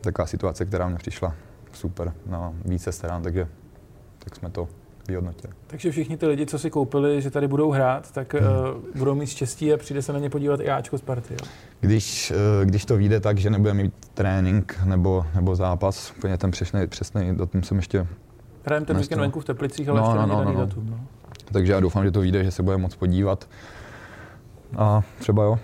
taková 0.01 0.25
situace, 0.25 0.65
která 0.65 0.87
mě 0.87 0.97
přišla 0.97 1.33
super 1.73 2.13
na 2.25 2.53
více 2.65 2.91
stran, 2.91 3.23
takže 3.23 3.47
tak 4.19 4.35
jsme 4.35 4.49
to 4.49 4.67
vyhodnotili. 5.11 5.53
Takže 5.67 5.91
všichni 5.91 6.17
ty 6.17 6.25
lidi, 6.27 6.45
co 6.45 6.59
si 6.59 6.69
koupili, 6.69 7.21
že 7.21 7.31
tady 7.31 7.47
budou 7.47 7.71
hrát, 7.71 8.11
tak 8.11 8.33
hmm. 8.33 8.43
uh, 8.43 8.99
budou 8.99 9.15
mít 9.15 9.27
štěstí 9.27 9.73
a 9.73 9.77
přijde 9.77 10.01
se 10.01 10.13
na 10.13 10.19
ně 10.19 10.29
podívat 10.29 10.59
i 10.59 10.69
Ačko 10.69 10.97
z 10.97 11.01
party. 11.01 11.33
Jo? 11.33 11.49
Když, 11.79 12.31
uh, 12.31 12.65
když 12.65 12.85
to 12.85 12.97
vyjde 12.97 13.19
tak, 13.19 13.37
že 13.37 13.49
nebudeme 13.49 13.83
mít 13.83 13.93
trénink 14.13 14.79
nebo, 14.85 15.25
nebo 15.35 15.55
zápas, 15.55 16.13
úplně 16.17 16.37
ten 16.37 16.51
přesný, 16.51 16.87
přesný 16.87 17.35
datum 17.35 17.63
jsem 17.63 17.77
ještě 17.77 18.07
Hrajeme 18.65 18.85
ten 18.85 18.97
víkend 18.97 19.19
venku 19.19 19.39
v 19.39 19.45
Teplicích, 19.45 19.89
ale 19.89 19.99
no, 19.99 20.05
ještě 20.05 20.19
no, 20.19 20.27
no, 20.27 20.43
daný 20.43 20.57
no. 20.57 20.65
datum. 20.65 20.89
No. 20.89 20.99
Takže 21.53 21.71
já 21.71 21.79
doufám, 21.79 22.03
že 22.03 22.11
to 22.11 22.21
vyjde, 22.21 22.43
že 22.43 22.51
se 22.51 22.63
bude 22.63 22.77
moc 22.77 22.95
podívat. 22.95 23.49
A 24.77 25.01
třeba 25.19 25.43
jo. 25.43 25.59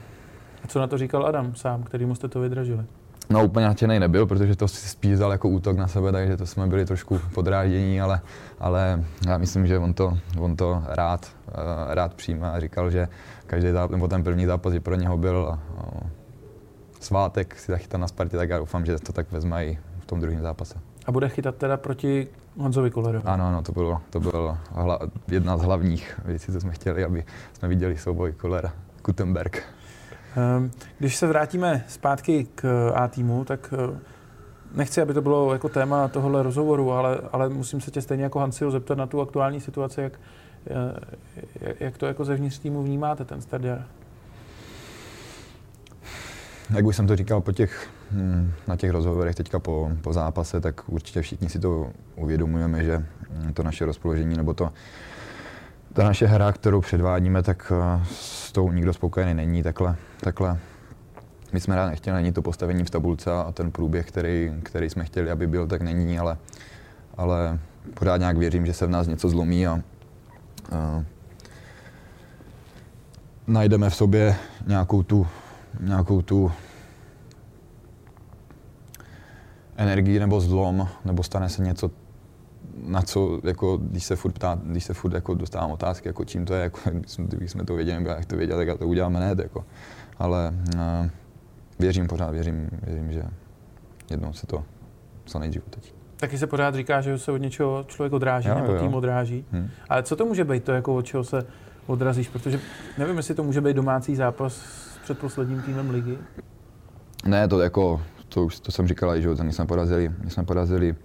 A 0.64 0.68
co 0.68 0.80
na 0.80 0.88
to 0.88 0.98
říkal 0.98 1.26
Adam 1.26 1.56
sám, 1.56 1.84
kterýmu 1.84 2.16
jste 2.16 2.28
to 2.28 2.40
vydražili? 2.40 2.84
No 3.30 3.46
úplně 3.46 3.66
nadšený 3.66 4.00
nebyl, 4.00 4.26
protože 4.26 4.56
to 4.56 4.68
si 4.68 4.90
spíš 4.90 5.14
vzal 5.14 5.32
jako 5.32 5.50
útok 5.50 5.78
na 5.78 5.88
sebe, 5.88 6.12
takže 6.12 6.38
to 6.38 6.46
jsme 6.46 6.68
byli 6.68 6.86
trošku 6.86 7.20
podráždění, 7.34 8.02
ale, 8.02 8.22
ale 8.60 9.04
já 9.28 9.38
myslím, 9.38 9.68
že 9.68 9.80
on 9.80 9.94
to, 9.94 10.18
on 10.40 10.56
to 10.56 10.84
rád, 10.88 11.26
uh, 11.48 11.54
rád 11.94 12.14
přijme 12.14 12.52
a 12.52 12.60
říkal, 12.60 12.92
že 12.92 13.08
každý 13.48 13.72
zápas, 13.72 13.92
nebo 13.92 14.08
ten 14.08 14.24
první 14.24 14.46
zápas, 14.46 14.74
že 14.74 14.80
pro 14.80 14.96
něho 14.96 15.18
byl 15.18 15.58
uh, 15.78 16.00
svátek 17.00 17.60
si 17.60 17.72
zachytat 17.72 17.98
na 17.98 18.08
Spartě, 18.08 18.38
tak 18.38 18.50
já 18.50 18.58
doufám, 18.58 18.86
že 18.86 19.00
to 19.00 19.14
tak 19.14 19.32
vezme 19.32 19.66
i 19.66 19.78
v 20.00 20.06
tom 20.06 20.20
druhém 20.20 20.42
zápase. 20.42 20.76
A 21.06 21.12
bude 21.12 21.30
chytat 21.30 21.56
teda 21.56 21.78
proti 21.78 22.28
Honzovi 22.58 22.92
Kolerovi? 22.92 23.26
Ano, 23.26 23.48
ano, 23.48 23.62
to 23.62 23.72
bylo, 23.72 24.02
to 24.10 24.20
bylo 24.20 24.58
hla, 24.72 25.00
jedna 25.28 25.58
z 25.58 25.62
hlavních 25.62 26.20
věcí, 26.26 26.52
co 26.52 26.62
jsme 26.62 26.72
chtěli, 26.72 27.04
aby 27.04 27.24
jsme 27.54 27.68
viděli 27.68 27.98
souboj 27.98 28.32
Kolera 28.32 28.74
Gutenberg. 29.06 29.64
Ehm, 30.38 30.72
když 31.00 31.16
se 31.16 31.28
vrátíme 31.28 31.84
zpátky 31.88 32.48
k 32.56 32.92
A 32.96 33.08
týmu, 33.08 33.46
tak 33.46 33.74
eh, 33.74 34.00
nechci, 34.76 35.02
aby 35.02 35.14
to 35.14 35.22
bylo 35.22 35.54
jako 35.54 35.70
téma 35.70 36.08
tohohle 36.08 36.44
rozhovoru, 36.44 36.92
ale, 36.92 37.20
ale 37.32 37.50
musím 37.50 37.82
se 37.82 37.92
tě 37.92 38.02
stejně 38.02 38.24
jako 38.24 38.40
Hansio 38.40 38.72
zeptat 38.72 38.98
na 38.98 39.08
tu 39.08 39.22
aktuální 39.22 39.62
situaci, 39.62 40.02
jak, 40.02 40.20
eh, 41.62 41.74
jak 41.80 41.98
to 41.98 42.06
jako 42.06 42.26
zevnitř 42.26 42.60
týmu 42.60 42.84
vnímáte, 42.84 43.26
ten 43.26 43.42
stadion? 43.42 43.84
Jak 46.76 46.86
už 46.86 46.96
jsem 46.96 47.08
to 47.08 47.16
říkal 47.16 47.42
po 47.42 47.52
těch, 47.52 47.90
hm, 48.12 48.52
na 48.68 48.76
těch 48.76 48.92
rozhovorech 48.92 49.36
teďka 49.36 49.60
po, 49.60 49.92
po 50.02 50.14
zápase, 50.14 50.62
tak 50.62 50.90
určitě 50.90 51.22
všichni 51.22 51.50
si 51.50 51.60
to 51.60 51.92
uvědomujeme, 52.16 52.84
že 52.84 53.06
hm, 53.30 53.54
to 53.54 53.64
naše 53.64 53.86
rozpoložení 53.86 54.38
nebo 54.38 54.54
to, 54.54 54.72
ta 55.98 56.04
naše 56.04 56.28
hra, 56.28 56.52
kterou 56.52 56.82
předvádíme, 56.82 57.44
tak 57.44 57.72
eh, 57.76 58.06
s 58.12 58.52
tou 58.52 58.72
nikdo 58.72 58.94
spokojený 58.94 59.34
není 59.34 59.64
takhle. 59.64 59.96
takhle. 60.20 60.58
My 61.54 61.60
jsme 61.60 61.76
rád 61.76 61.90
nechtěli, 61.90 62.16
není 62.16 62.32
to 62.32 62.42
postavení 62.42 62.84
v 62.84 62.90
tabulce 62.90 63.32
a 63.32 63.52
ten 63.52 63.72
průběh, 63.72 64.08
který, 64.08 64.54
který 64.64 64.90
jsme 64.90 65.06
chtěli, 65.06 65.32
aby 65.32 65.48
byl, 65.48 65.68
tak 65.68 65.82
není, 65.82 66.20
ale, 66.20 66.38
ale 67.18 67.60
pořád 67.94 68.18
nějak 68.18 68.38
věřím, 68.38 68.66
že 68.66 68.74
se 68.74 68.86
v 68.86 68.90
nás 68.90 69.08
něco 69.08 69.30
zlomí 69.30 69.68
a, 69.68 69.82
a 70.72 71.04
najdeme 73.48 73.90
v 73.90 73.96
sobě 73.96 74.36
nějakou 74.68 75.04
tu, 75.04 75.28
nějakou 75.80 76.22
tu 76.22 76.52
energii 79.78 80.20
nebo 80.20 80.42
zlom, 80.42 80.88
nebo 81.06 81.24
stane 81.24 81.50
se 81.50 81.64
něco 81.64 81.92
na 82.86 83.02
co, 83.02 83.40
jako, 83.44 83.78
když 83.78 84.04
se 84.04 84.16
furt, 84.16 84.32
ptá, 84.32 84.60
když 84.64 84.84
se 84.84 84.94
furt 84.94 85.14
jako 85.14 85.34
dostávám 85.34 85.72
otázky, 85.72 86.10
jako 86.10 86.26
čím 86.26 86.46
to 86.46 86.54
je, 86.54 86.62
jako, 86.62 86.80
když 87.18 87.52
jsme 87.52 87.66
to 87.66 87.76
věděli, 87.76 88.06
jak 88.08 88.26
to 88.26 88.38
věděli, 88.38 88.60
tak 88.60 88.68
já 88.68 88.78
to 88.78 88.88
uděláme 88.88 89.20
hned, 89.20 89.40
jako. 89.40 89.66
Ale 90.18 90.54
uh, 90.76 91.10
věřím 91.80 92.08
pořád, 92.08 92.32
věřím, 92.32 92.70
věřím, 92.84 93.12
že 93.12 93.24
jednou 94.10 94.34
se 94.34 94.48
to 94.48 94.64
co 95.28 95.40
nejdřív 95.40 95.64
teď. 95.70 95.94
Taky 96.18 96.38
se 96.38 96.48
pořád 96.48 96.76
říká, 96.76 97.02
že 97.02 97.18
se 97.18 97.32
od 97.32 97.38
něčeho 97.38 97.86
člověk 97.88 98.14
odráží, 98.14 98.50
jo, 98.50 98.56
nebo 98.56 98.74
jo. 98.74 98.80
tým 98.80 98.94
odráží. 98.94 99.46
Hmm. 99.52 99.70
Ale 99.90 100.04
co 100.04 100.16
to 100.16 100.26
může 100.26 100.44
být, 100.44 100.64
to 100.64 100.72
jako 100.72 100.96
od 100.96 101.02
čeho 101.02 101.24
se 101.24 101.46
odrazíš? 101.88 102.30
Protože 102.30 102.60
nevím, 102.98 103.18
jestli 103.18 103.36
to 103.36 103.44
může 103.44 103.62
být 103.62 103.76
domácí 103.76 104.16
zápas 104.16 104.54
s 104.54 104.98
předposledním 105.04 105.62
týmem 105.62 105.90
ligy. 105.90 106.18
Ne, 107.26 107.48
to 107.48 107.60
jako, 107.60 108.02
to 108.30 108.46
už 108.46 108.60
to 108.60 108.72
jsem 108.72 108.88
říkal, 108.88 109.22
že 109.22 109.30
my 109.42 109.54
jsme 109.54 109.66
porazili, 109.66 110.12
my 110.24 110.30
jsme 110.30 110.44
porazili 110.44 110.96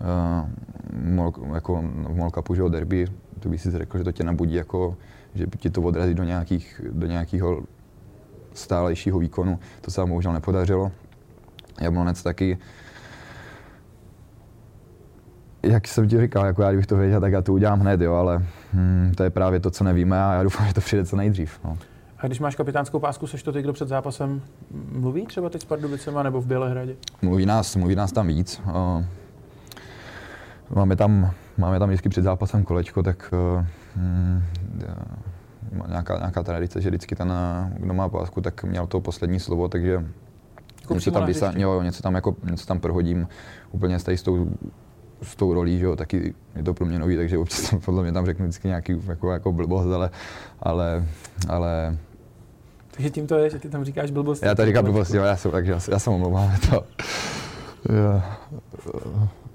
uh, 0.00 1.54
jako 1.54 1.82
v 1.82 2.16
Molkapu, 2.16 2.54
že 2.54 2.62
derby, 2.68 3.06
to 3.40 3.48
by 3.48 3.58
si 3.58 3.70
řekl, 3.70 3.98
že 3.98 4.04
to 4.04 4.12
tě 4.12 4.24
nabudí, 4.24 4.54
jako, 4.54 4.96
že 5.34 5.46
by 5.46 5.58
ti 5.58 5.70
to 5.70 5.82
odrazí 5.82 6.14
do, 6.14 6.24
nějakých, 6.24 6.80
do 6.92 7.06
nějakého 7.06 7.62
stálejšího 8.54 9.18
výkonu. 9.18 9.58
To 9.80 9.90
se 9.90 10.00
vám 10.00 10.08
bohužel 10.08 10.32
nepodařilo. 10.32 10.92
Jablonec 11.80 12.22
taky, 12.22 12.58
jak 15.62 15.88
jsem 15.88 16.08
ti 16.08 16.20
říkal, 16.20 16.46
jako 16.46 16.62
já 16.62 16.70
kdybych 16.70 16.86
to 16.86 16.96
věděl, 16.96 17.20
tak 17.20 17.32
já 17.32 17.42
to 17.42 17.52
udělám 17.52 17.80
hned, 17.80 18.00
jo, 18.00 18.14
ale 18.14 18.44
hm, 18.72 19.12
to 19.16 19.22
je 19.22 19.30
právě 19.30 19.60
to, 19.60 19.70
co 19.70 19.84
nevíme 19.84 20.24
a 20.24 20.32
já 20.32 20.42
doufám, 20.42 20.66
že 20.66 20.74
to 20.74 20.80
přijde 20.80 21.04
co 21.04 21.16
nejdřív. 21.16 21.60
No. 21.64 21.78
A 22.18 22.26
když 22.26 22.40
máš 22.40 22.56
kapitánskou 22.56 22.98
pásku, 22.98 23.26
seš 23.26 23.42
to 23.42 23.52
ty, 23.52 23.62
kdo 23.62 23.72
před 23.72 23.88
zápasem 23.88 24.42
mluví 24.92 25.26
třeba 25.26 25.48
teď 25.48 25.62
s 25.62 25.64
Pardubicema 25.64 26.22
nebo 26.22 26.40
v 26.40 26.46
Bělehradě? 26.46 26.96
Mluví 27.22 27.46
nás, 27.46 27.76
mluví 27.76 27.94
nás 27.94 28.12
tam 28.12 28.26
víc. 28.26 28.62
Máme 30.74 30.96
tam, 30.96 31.30
máme 31.58 31.78
tam 31.78 31.88
vždycky 31.88 32.08
před 32.08 32.22
zápasem 32.22 32.64
kolečko, 32.64 33.02
tak 33.02 33.34
hm, 33.96 34.42
nějaká, 35.88 36.18
nějaká 36.18 36.42
tradice, 36.42 36.80
že 36.80 36.88
vždycky 36.88 37.16
ten, 37.16 37.32
kdo 37.78 37.94
má 37.94 38.08
pásku, 38.08 38.40
tak 38.40 38.64
měl 38.64 38.86
to 38.86 39.00
poslední 39.00 39.40
slovo, 39.40 39.68
takže 39.68 40.04
jako 40.80 40.94
něco 40.94 41.10
tam, 41.10 41.26
vysa, 41.26 41.52
jo, 41.56 41.82
něco 41.82 42.02
tam, 42.02 42.14
jako, 42.14 42.36
něco 42.50 42.66
tam 42.66 42.80
prohodím 42.80 43.28
úplně 43.72 43.98
s, 43.98 44.08
s 44.08 44.22
tou 44.22 44.50
s 45.22 45.36
tou 45.36 45.54
rolí, 45.54 45.78
že 45.78 45.84
jo, 45.84 45.96
taky 45.96 46.34
je 46.56 46.62
to 46.62 46.74
pro 46.74 46.86
mě 46.86 46.98
nový, 46.98 47.16
takže 47.16 47.38
občas 47.38 47.70
tam, 47.70 47.80
podle 47.80 48.02
mě 48.02 48.12
tam 48.12 48.26
řeknu 48.26 48.44
vždycky 48.44 48.68
nějaký 48.68 48.96
jako, 49.08 49.32
jako 49.32 49.52
blbost, 49.52 49.86
ale, 49.86 50.10
ale, 50.62 51.04
ale 51.48 51.96
takže 52.90 53.10
tím 53.10 53.26
to 53.26 53.38
je, 53.38 53.50
že 53.50 53.58
ty 53.58 53.68
tam 53.68 53.84
říkáš 53.84 54.10
blbost. 54.10 54.42
Já 54.42 54.54
tady 54.54 54.68
říkám 54.68 54.84
blbost, 54.84 55.14
jo, 55.14 55.22
já 55.22 55.36
jsem, 55.36 55.50
takže 55.50 55.72
já, 55.72 55.78
já 55.90 55.98
jsem 55.98 56.12
omlouvám 56.12 56.52
to. 56.70 56.84
Já, 57.92 58.38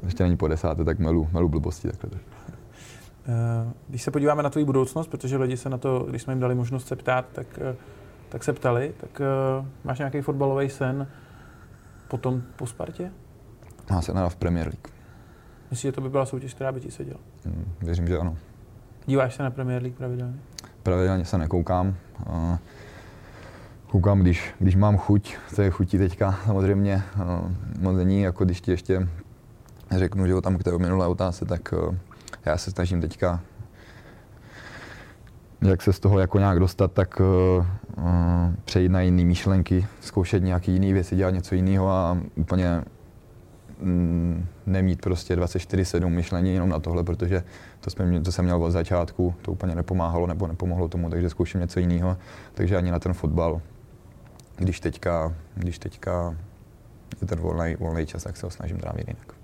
ještě 0.04 0.24
není 0.24 0.38
po 0.38 0.48
desáté, 0.48 0.84
tak 0.84 1.00
melu, 1.00 1.28
melu 1.32 1.50
blbosti. 1.50 1.88
Takhle. 1.88 2.20
Eh, 3.28 3.74
když 3.88 4.02
se 4.02 4.12
podíváme 4.12 4.44
na 4.44 4.50
tvou 4.50 4.66
budoucnost, 4.66 5.08
protože 5.08 5.38
lidi 5.38 5.58
se 5.58 5.70
na 5.70 5.78
to, 5.78 6.00
když 6.10 6.22
jsme 6.22 6.34
jim 6.34 6.40
dali 6.40 6.56
možnost 6.56 6.88
se 6.88 6.96
ptát, 6.96 7.26
tak, 7.32 7.48
eh, 7.62 7.76
tak 8.30 8.44
se 8.44 8.54
ptali, 8.54 8.94
tak 8.98 9.22
eh, 9.22 9.66
máš 9.84 10.00
nějaký 10.00 10.22
fotbalový 10.22 10.70
sen 10.70 11.08
potom 12.08 12.44
po 12.56 12.68
Spartě? 12.68 13.12
Má 13.92 14.02
se 14.02 14.14
v 14.30 14.36
Premier 14.36 14.68
League. 14.68 14.88
Myslíš, 15.72 15.82
že 15.82 15.92
to 15.92 16.02
by 16.02 16.10
byla 16.10 16.26
soutěž, 16.26 16.54
která 16.54 16.72
by 16.72 16.80
ti 16.80 16.92
seděla? 16.92 17.20
Hmm, 17.46 17.66
věřím, 17.82 18.08
že 18.08 18.18
ano. 18.18 18.38
Díváš 19.06 19.36
se 19.36 19.44
na 19.44 19.52
Premier 19.52 19.82
League 19.82 19.98
pravidelně? 19.98 20.40
Pravidelně 20.84 21.26
se 21.26 21.38
nekoukám. 21.38 21.96
Koukám, 23.88 24.20
když, 24.20 24.54
když 24.60 24.76
mám 24.76 24.98
chuť, 24.98 25.38
to 25.56 25.62
je 25.62 25.70
chutí 25.70 25.98
teďka 25.98 26.40
samozřejmě 26.46 27.04
moc 27.80 27.98
není, 27.98 28.22
jako 28.22 28.46
když 28.46 28.62
ti 28.62 28.72
ještě 28.72 29.08
řeknu, 29.92 30.28
že 30.28 30.42
tam 30.42 30.58
k 30.58 30.64
té 30.64 30.78
minulé 30.78 31.08
otázce, 31.08 31.46
tak 31.46 31.74
já 32.46 32.58
se 32.58 32.72
snažím 32.72 33.02
teďka 33.02 33.42
jak 35.62 35.82
se 35.82 35.94
z 35.94 36.00
toho 36.00 36.20
jako 36.20 36.40
nějak 36.40 36.60
dostat, 36.60 36.92
tak 36.92 37.20
uh, 37.20 37.66
přejít 38.66 38.90
na 38.90 39.02
jiné 39.02 39.24
myšlenky, 39.24 39.88
zkoušet 40.02 40.44
nějaký 40.44 40.72
jiný 40.72 40.94
věci, 40.94 41.16
dělat 41.16 41.32
něco 41.32 41.56
jiného 41.56 41.90
a 41.90 42.18
úplně 42.36 42.84
mm, 43.82 44.46
nemít 44.66 45.02
prostě 45.02 45.36
24-7 45.36 46.10
myšlení 46.10 46.54
jenom 46.54 46.70
na 46.70 46.80
tohle, 46.80 47.04
protože 47.04 47.44
to, 47.80 47.90
jsme, 47.90 48.22
to 48.22 48.32
jsem 48.32 48.46
měl 48.46 48.64
od 48.64 48.72
začátku, 48.72 49.36
to 49.42 49.52
úplně 49.52 49.76
nepomáhalo 49.76 50.28
nebo 50.28 50.48
nepomohlo 50.48 50.88
tomu, 50.88 51.10
takže 51.10 51.30
zkouším 51.30 51.62
něco 51.62 51.80
jiného, 51.80 52.18
takže 52.54 52.78
ani 52.78 52.92
na 52.92 53.00
ten 53.00 53.14
fotbal, 53.14 53.62
když 54.56 54.80
teďka, 54.80 55.34
když 55.56 55.80
teďka 55.80 56.36
je 57.22 57.28
ten 57.28 57.40
volný, 57.40 57.76
volný 57.80 58.06
čas, 58.06 58.24
tak 58.24 58.38
se 58.38 58.46
ho 58.46 58.50
snažím 58.50 58.78
trávit 58.78 59.08
jinak 59.08 59.35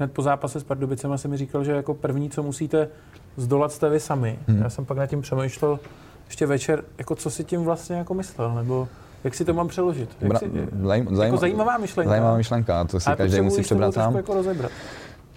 hned 0.00 0.12
po 0.12 0.22
zápase 0.22 0.60
s 0.60 0.64
Pardubicema 0.64 1.18
se 1.18 1.28
mi 1.28 1.36
říkal, 1.36 1.64
že 1.64 1.72
jako 1.72 1.94
první, 1.94 2.30
co 2.30 2.42
musíte 2.42 2.88
zdolat, 3.36 3.72
jste 3.72 3.88
vy 3.88 4.00
sami. 4.00 4.38
Hmm. 4.46 4.62
Já 4.62 4.70
jsem 4.70 4.84
pak 4.84 4.98
nad 4.98 5.06
tím 5.06 5.22
přemýšlel 5.22 5.78
ještě 6.26 6.46
večer, 6.46 6.84
jako 6.98 7.14
co 7.14 7.30
si 7.30 7.44
tím 7.44 7.64
vlastně 7.64 7.96
jako 7.96 8.14
myslel, 8.14 8.54
nebo 8.54 8.88
jak 9.24 9.34
si 9.34 9.44
to 9.44 9.54
mám 9.54 9.68
přeložit? 9.68 10.16
Jak 10.20 10.38
si, 10.38 10.50
zajím, 10.82 11.08
jako 11.20 11.36
zajímavá 11.36 11.78
myšlenka. 11.78 12.10
Zajímavá 12.10 12.36
myšlenka, 12.36 12.84
to 12.84 13.00
si 13.00 13.10
každý 13.16 13.40
musí 13.40 13.62
přebrat 13.62 13.94
sám. 13.94 14.16
Jako 14.16 14.34
rozebrat. 14.34 14.70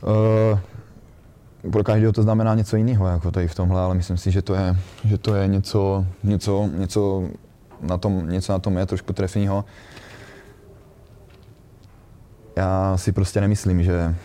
Uh, 0.02 0.60
pro 1.72 1.84
každého 1.84 2.14
to 2.14 2.24
znamená 2.24 2.56
něco 2.56 2.76
jiného, 2.76 3.08
jako 3.08 3.32
tady 3.32 3.48
v 3.48 3.56
tomhle, 3.56 3.82
ale 3.82 3.96
myslím 3.96 4.18
si, 4.18 4.32
že 4.32 4.42
to 4.42 4.54
je, 4.56 4.76
že 5.06 5.18
to 5.18 5.36
je 5.36 5.48
něco, 5.48 6.06
něco, 6.24 6.70
něco, 6.78 7.24
na 7.82 7.98
tom, 7.98 8.30
něco 8.30 8.54
na 8.54 8.60
tom 8.60 8.78
je 8.78 8.86
trošku 8.86 9.14
trefného. 9.14 9.66
Já 12.56 12.98
si 12.98 13.12
prostě 13.12 13.42
nemyslím, 13.42 13.84
že 13.84 14.16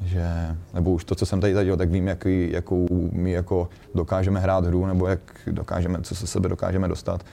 že, 0.00 0.56
nebo 0.74 0.90
už 0.90 1.04
to, 1.04 1.14
co 1.14 1.26
jsem 1.26 1.40
tady 1.40 1.54
zadělal, 1.54 1.78
tak 1.78 1.90
vím, 1.90 2.08
jaký, 2.08 2.52
jakou 2.52 3.10
my 3.12 3.32
jako 3.32 3.68
dokážeme 3.94 4.40
hrát 4.40 4.64
hru, 4.64 4.86
nebo 4.86 5.06
jak 5.06 5.20
dokážeme, 5.46 6.02
co 6.02 6.14
se 6.14 6.26
sebe 6.26 6.48
dokážeme 6.48 6.88
dostat. 6.88 7.24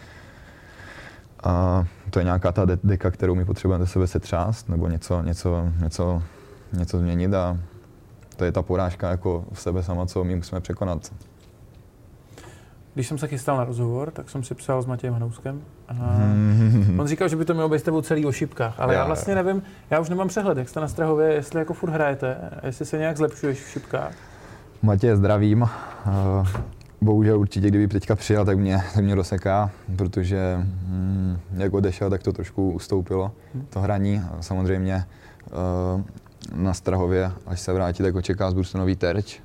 A 1.43 1.85
to 2.09 2.19
je 2.19 2.25
nějaká 2.25 2.51
ta 2.51 2.65
deka, 2.83 3.11
kterou 3.11 3.35
my 3.35 3.45
potřebujeme 3.45 3.83
do 3.83 3.87
sebe 3.87 4.07
setřást, 4.07 4.69
nebo 4.69 4.87
něco, 4.87 5.21
něco, 5.21 5.69
něco, 5.79 6.23
něco 6.73 6.99
změnit 6.99 7.33
a 7.33 7.57
to 8.35 8.45
je 8.45 8.51
ta 8.51 8.61
porážka 8.61 9.09
jako 9.09 9.45
v 9.53 9.61
sebe 9.61 9.83
sama, 9.83 10.05
co 10.05 10.23
my 10.23 10.35
musíme 10.35 10.61
překonat. 10.61 11.11
Když 12.93 13.07
jsem 13.07 13.17
se 13.17 13.27
chystal 13.27 13.57
na 13.57 13.63
rozhovor, 13.63 14.11
tak 14.11 14.29
jsem 14.29 14.43
si 14.43 14.55
psal 14.55 14.81
s 14.81 14.85
Matějem 14.85 15.13
Hnouskem. 15.13 15.61
A 15.87 15.93
mm-hmm. 15.93 17.01
on 17.01 17.07
říkal, 17.07 17.27
že 17.27 17.35
by 17.35 17.45
to 17.45 17.53
mělo 17.53 17.69
být 17.69 17.79
s 17.79 17.83
tebou 17.83 18.01
celý 18.01 18.25
o 18.25 18.31
šipkách, 18.31 18.79
ale 18.79 18.93
já, 18.93 18.99
já 18.99 19.05
vlastně 19.05 19.35
nevím, 19.35 19.63
já 19.89 19.99
už 19.99 20.09
nemám 20.09 20.27
přehled, 20.27 20.57
jak 20.57 20.69
jste 20.69 20.79
na 20.79 20.87
Strahově, 20.87 21.33
jestli 21.33 21.59
jako 21.59 21.73
furt 21.73 21.89
hrajete, 21.89 22.37
jestli 22.63 22.85
se 22.85 22.97
nějak 22.97 23.17
zlepšuješ 23.17 23.63
v 23.63 23.69
šipkách. 23.69 24.13
Matěj, 24.81 25.15
zdravím. 25.15 25.69
Bohužel 27.01 27.39
určitě, 27.39 27.67
kdyby 27.67 27.87
teďka 27.87 28.15
přijel, 28.15 28.45
tak 28.45 28.57
mě, 28.57 28.83
tak 28.93 29.03
mě 29.03 29.15
rozseká, 29.15 29.71
protože 29.95 30.57
hm, 30.57 31.37
jak 31.53 31.73
odešel, 31.73 32.09
tak 32.09 32.23
to 32.23 32.33
trošku 32.33 32.71
ustoupilo, 32.71 33.31
hmm. 33.53 33.65
to 33.69 33.79
hraní. 33.79 34.21
Samozřejmě 34.39 35.05
na 36.55 36.73
Strahově, 36.73 37.31
až 37.45 37.59
se 37.59 37.73
vrátí, 37.73 38.03
tak 38.03 38.15
očeká 38.15 38.51
z 38.51 38.73
nový 38.73 38.95
terč, 38.95 39.39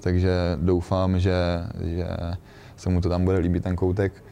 takže 0.00 0.30
doufám, 0.60 1.18
že, 1.18 1.34
že 1.84 2.06
se 2.76 2.90
mu 2.90 3.00
to 3.00 3.08
tam 3.08 3.24
bude 3.24 3.38
líbit, 3.38 3.62
ten 3.62 3.76
koutek. 3.76 4.24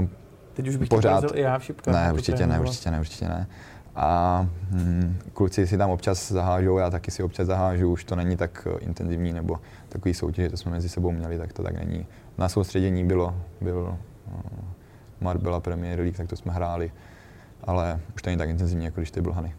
Uh, 0.00 0.08
Teď 0.54 0.68
už 0.68 0.76
bych 0.76 0.88
pořád... 0.88 1.24
i 1.34 1.40
já 1.40 1.58
v 1.58 1.64
šipkách. 1.64 1.94
Ne, 1.94 2.12
určitě 2.12 2.46
ne, 2.46 2.60
určitě 2.60 2.90
ne, 2.90 3.00
určitě 3.00 3.28
ne. 3.28 3.46
A 3.96 4.40
hm, 4.70 5.18
kluci 5.32 5.66
si 5.66 5.78
tam 5.78 5.90
občas 5.90 6.32
zahážou, 6.32 6.78
já 6.78 6.90
taky 6.90 7.10
si 7.10 7.22
občas 7.22 7.46
zahážu, 7.46 7.92
už 7.92 8.04
to 8.04 8.16
není 8.16 8.36
tak 8.36 8.68
eh, 8.70 8.78
intenzivní 8.78 9.32
nebo 9.32 9.60
takový 9.88 10.14
soutěž, 10.14 10.50
to 10.50 10.56
jsme 10.56 10.70
mezi 10.70 10.88
sebou 10.88 11.12
měli, 11.12 11.38
tak 11.38 11.52
to 11.52 11.62
tak 11.62 11.74
není. 11.74 12.06
Na 12.38 12.48
soustředění 12.48 13.04
bylo, 13.04 13.36
byl 13.60 13.96
uh, 14.26 14.32
Marbella 15.20 15.60
Premier 15.60 15.98
League, 15.98 16.16
tak 16.16 16.28
to 16.28 16.36
jsme 16.36 16.52
hráli, 16.52 16.92
ale 17.64 18.00
už 18.16 18.22
to 18.22 18.30
není 18.30 18.38
tak 18.38 18.48
intenzivní, 18.48 18.84
jako 18.84 19.00
když 19.00 19.10
ty 19.10 19.20
Blhany. 19.20 19.54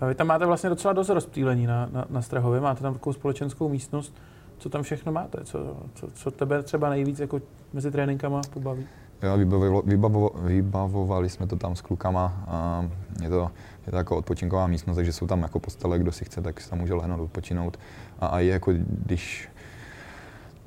A 0.00 0.06
vy 0.06 0.14
tam 0.14 0.26
máte 0.26 0.46
vlastně 0.46 0.70
docela 0.70 0.92
dost 0.92 1.08
rozptýlení 1.08 1.66
na, 1.66 1.88
na, 1.92 2.04
na 2.10 2.22
Strahově, 2.22 2.60
máte 2.60 2.82
tam 2.82 2.92
takovou 2.92 3.12
společenskou 3.12 3.68
místnost 3.68 4.14
co 4.58 4.68
tam 4.68 4.82
všechno 4.82 5.12
máte? 5.12 5.44
Co, 5.44 5.76
co, 5.94 6.10
co 6.10 6.30
tebe 6.30 6.62
třeba 6.62 6.90
nejvíc 6.90 7.18
jako 7.18 7.40
mezi 7.72 7.90
tréninkama 7.90 8.40
pobaví? 8.52 8.86
Jo, 9.22 9.38
vybavo, 9.38 9.82
vybavo, 9.82 10.30
vybavovali 10.42 11.28
jsme 11.28 11.46
to 11.46 11.56
tam 11.56 11.76
s 11.76 11.80
klukama. 11.80 12.44
A 12.46 12.88
je, 13.22 13.28
to, 13.28 13.50
je 13.86 13.90
to 13.90 13.96
jako 13.96 14.16
odpočinková 14.16 14.66
místnost, 14.66 14.96
takže 14.96 15.12
jsou 15.12 15.26
tam 15.26 15.42
jako 15.42 15.60
postele, 15.60 15.98
kdo 15.98 16.12
si 16.12 16.24
chce, 16.24 16.42
tak 16.42 16.60
si 16.60 16.70
tam 16.70 16.78
může 16.78 16.94
lehnout, 16.94 17.20
odpočinout. 17.20 17.78
A, 18.20 18.26
a 18.26 18.40
i 18.40 18.46
jako 18.46 18.72
když 18.88 19.48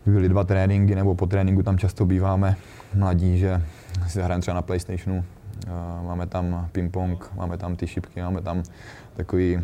byly 0.06 0.30
dva 0.30 0.44
tréninky, 0.44 0.96
nebo 0.96 1.16
po 1.16 1.26
tréninku 1.28 1.64
tam 1.64 1.78
často 1.78 2.06
býváme 2.06 2.56
mladí, 2.94 3.38
že 3.38 3.62
si 4.08 4.22
hrajeme 4.22 4.42
třeba 4.42 4.56
na 4.56 4.62
PlayStationu, 4.62 5.24
máme 6.04 6.28
tam 6.28 6.70
ping-pong, 6.72 7.18
máme 7.36 7.58
tam 7.58 7.76
ty 7.76 7.88
šipky, 7.88 8.22
máme 8.22 8.42
tam 8.42 8.64
takový 9.16 9.60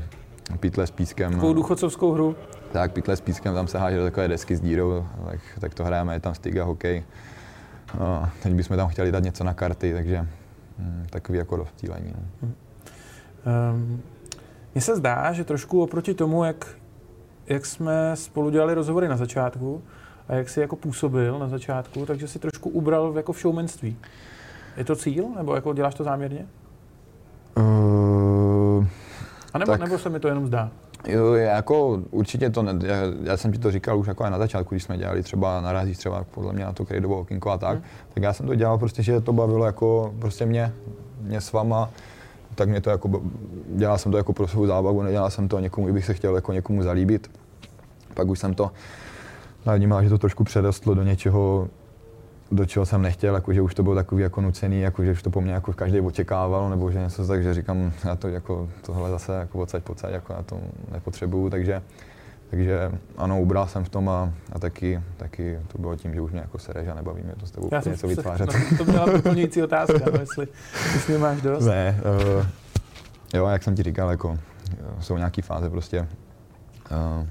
pytle 0.60 0.88
s 0.88 0.92
pískem. 0.92 1.32
Takovou 1.32 1.54
důchodcovskou 1.54 2.12
hru? 2.12 2.36
Tak, 2.72 2.92
pytle 2.92 3.16
s 3.16 3.22
pískem, 3.22 3.54
tam 3.54 3.68
se 3.68 3.78
háže 3.78 3.98
do 3.98 4.04
takové 4.04 4.28
desky 4.28 4.56
s 4.56 4.62
dírou, 4.62 5.06
tak, 5.26 5.40
tak 5.60 5.74
to 5.74 5.84
hrajeme, 5.84 6.16
je 6.16 6.20
tam 6.20 6.36
stiga, 6.36 6.64
hokej. 6.64 7.04
No, 8.00 8.30
teď 8.44 8.54
bychom 8.54 8.78
tam 8.78 8.88
chtěli 8.88 9.12
dát 9.12 9.24
něco 9.24 9.44
na 9.44 9.54
karty, 9.54 9.94
takže 9.94 10.28
hm, 10.80 11.08
takový 11.10 11.38
jako 11.38 11.56
rozptýlení. 11.56 12.14
No. 12.42 12.50
Um, 13.72 14.02
mně 14.74 14.82
se 14.82 14.96
zdá, 14.96 15.34
že 15.34 15.44
trošku 15.44 15.84
oproti 15.84 16.14
tomu, 16.14 16.44
jak, 16.44 16.68
jak 17.48 17.66
jsme 17.66 18.12
spolu 18.16 18.50
dělali 18.50 18.74
rozhovory 18.74 19.08
na 19.08 19.18
začátku 19.18 19.82
a 20.28 20.36
jak 20.36 20.50
jsi 20.50 20.60
jako 20.60 20.76
působil 20.76 21.40
na 21.40 21.48
začátku, 21.48 22.06
takže 22.06 22.28
si 22.28 22.40
trošku 22.40 22.70
ubral 22.70 23.14
jako 23.18 23.34
v 23.34 23.40
showmanství. 23.40 23.98
Je 24.78 24.86
to 24.86 24.96
cíl, 24.96 25.26
nebo 25.38 25.56
jako 25.56 25.74
děláš 25.74 25.96
to 25.96 26.04
záměrně? 26.04 26.48
Uh, 27.58 27.93
a 29.54 29.58
nebo, 29.58 29.72
tak, 29.72 29.82
nebo 29.82 29.98
se 29.98 30.10
mi 30.10 30.20
to 30.20 30.28
jenom 30.28 30.48
zdá? 30.48 30.72
Jo, 31.08 31.34
jako 31.34 32.02
určitě 32.12 32.50
to, 32.50 32.63
ne, 32.63 32.74
já, 32.88 32.96
já, 33.24 33.38
jsem 33.38 33.52
ti 33.52 33.60
to 33.60 33.72
říkal 33.72 34.00
už 34.00 34.08
jako 34.08 34.30
na 34.30 34.38
začátku, 34.38 34.76
když 34.76 34.84
jsme 34.84 34.98
dělali 34.98 35.24
třeba 35.24 35.62
narazí 35.62 35.94
třeba 35.94 36.26
podle 36.32 36.54
mě 36.54 36.66
na 36.66 36.74
to 36.74 36.86
krejdovou 36.86 37.20
okinko 37.20 37.50
a 37.50 37.58
tak, 37.58 37.78
hmm. 37.78 37.88
tak 38.13 38.24
já 38.24 38.34
jsem 38.34 38.48
to 38.48 38.56
dělal 38.56 38.78
prostě, 38.78 39.04
že 39.04 39.22
to 39.22 39.34
bavilo 39.34 39.66
jako 39.66 40.13
prostě 40.20 40.46
mě, 40.46 40.74
mě 41.22 41.42
s 41.42 41.52
váma, 41.52 41.89
tak 42.56 42.70
mě 42.70 42.82
to 42.82 42.89
jako, 42.89 43.22
dělal 43.68 43.98
jsem 43.98 44.12
to 44.12 44.18
jako 44.18 44.34
pro 44.34 44.48
svou 44.48 44.66
zábavu, 44.66 45.02
nedělal 45.02 45.30
jsem 45.30 45.48
to 45.48 45.60
někomu, 45.60 45.88
kdybych 45.88 46.06
se 46.06 46.13
chtěl 46.13 46.36
jako 46.36 46.54
někomu 46.54 46.84
zalíbit. 46.84 47.32
Pak 48.13 48.28
už 48.28 48.39
jsem 48.39 48.54
to 48.54 48.72
vnímal, 49.76 50.04
že 50.04 50.10
to 50.10 50.18
trošku 50.18 50.44
předostlo 50.44 50.94
do 50.94 51.04
něčeho, 51.04 51.68
do 52.54 52.66
čeho 52.66 52.86
jsem 52.86 53.02
nechtěl, 53.02 53.36
jako, 53.36 53.54
že 53.54 53.62
už 53.62 53.76
to 53.76 53.84
bylo 53.84 53.96
takový 53.96 54.24
jako 54.24 54.42
nucený, 54.42 54.82
jako, 54.82 55.04
že 55.04 55.12
už 55.12 55.24
to 55.24 55.30
po 55.30 55.42
mně 55.42 55.54
jako 55.54 55.74
každý 55.74 56.00
očekával, 56.00 56.70
nebo 56.70 56.92
že 56.92 57.00
něco 57.00 57.28
tak, 57.28 57.44
že 57.44 57.54
říkám, 57.54 57.92
já 58.06 58.16
to 58.16 58.28
jako 58.28 58.70
tohle 58.82 59.10
zase 59.10 59.34
jako 59.34 59.60
odsaď 59.60 59.84
pocať, 59.84 60.13
jako 60.13 60.34
já 60.34 60.44
to 60.44 60.60
nepotřebuju, 60.92 61.50
takže, 61.50 61.82
takže 62.50 62.92
ano, 63.18 63.42
ubral 63.42 63.68
jsem 63.68 63.84
v 63.84 63.89
tom 63.89 64.10
a, 64.10 64.34
a 64.52 64.60
taky, 64.60 65.02
taky 65.18 65.60
to 65.68 65.78
bylo 65.78 65.96
tím, 65.96 66.13
že 66.13 66.22
už 66.22 66.32
mě 66.32 66.42
jako 66.42 66.60
sereš 66.60 66.88
a 66.88 66.94
nebaví 66.94 67.24
mě 67.24 67.34
to 67.39 67.46
s 67.46 67.52
tebou 67.52 67.70
já 67.72 67.82
něco 67.86 68.08
vytvářet. 68.08 68.50
No, 68.54 68.78
to 68.78 68.86
byla 68.86 69.06
doplňující 69.06 69.63
otázka, 69.63 70.00
no, 70.13 70.20
jestli, 70.20 70.48
jestli 70.94 71.18
máš 71.18 71.42
dost. 71.42 71.66
Ne, 71.66 72.02
uh, 72.38 72.46
jo, 73.34 73.48
jak 73.48 73.63
jsem 73.63 73.76
ti 73.76 73.84
říkal, 73.84 74.10
jako 74.10 74.39
jsou 75.00 75.18
nějaké 75.18 75.42
fáze 75.42 75.70
prostě, 75.70 76.08
uh, 76.92 77.28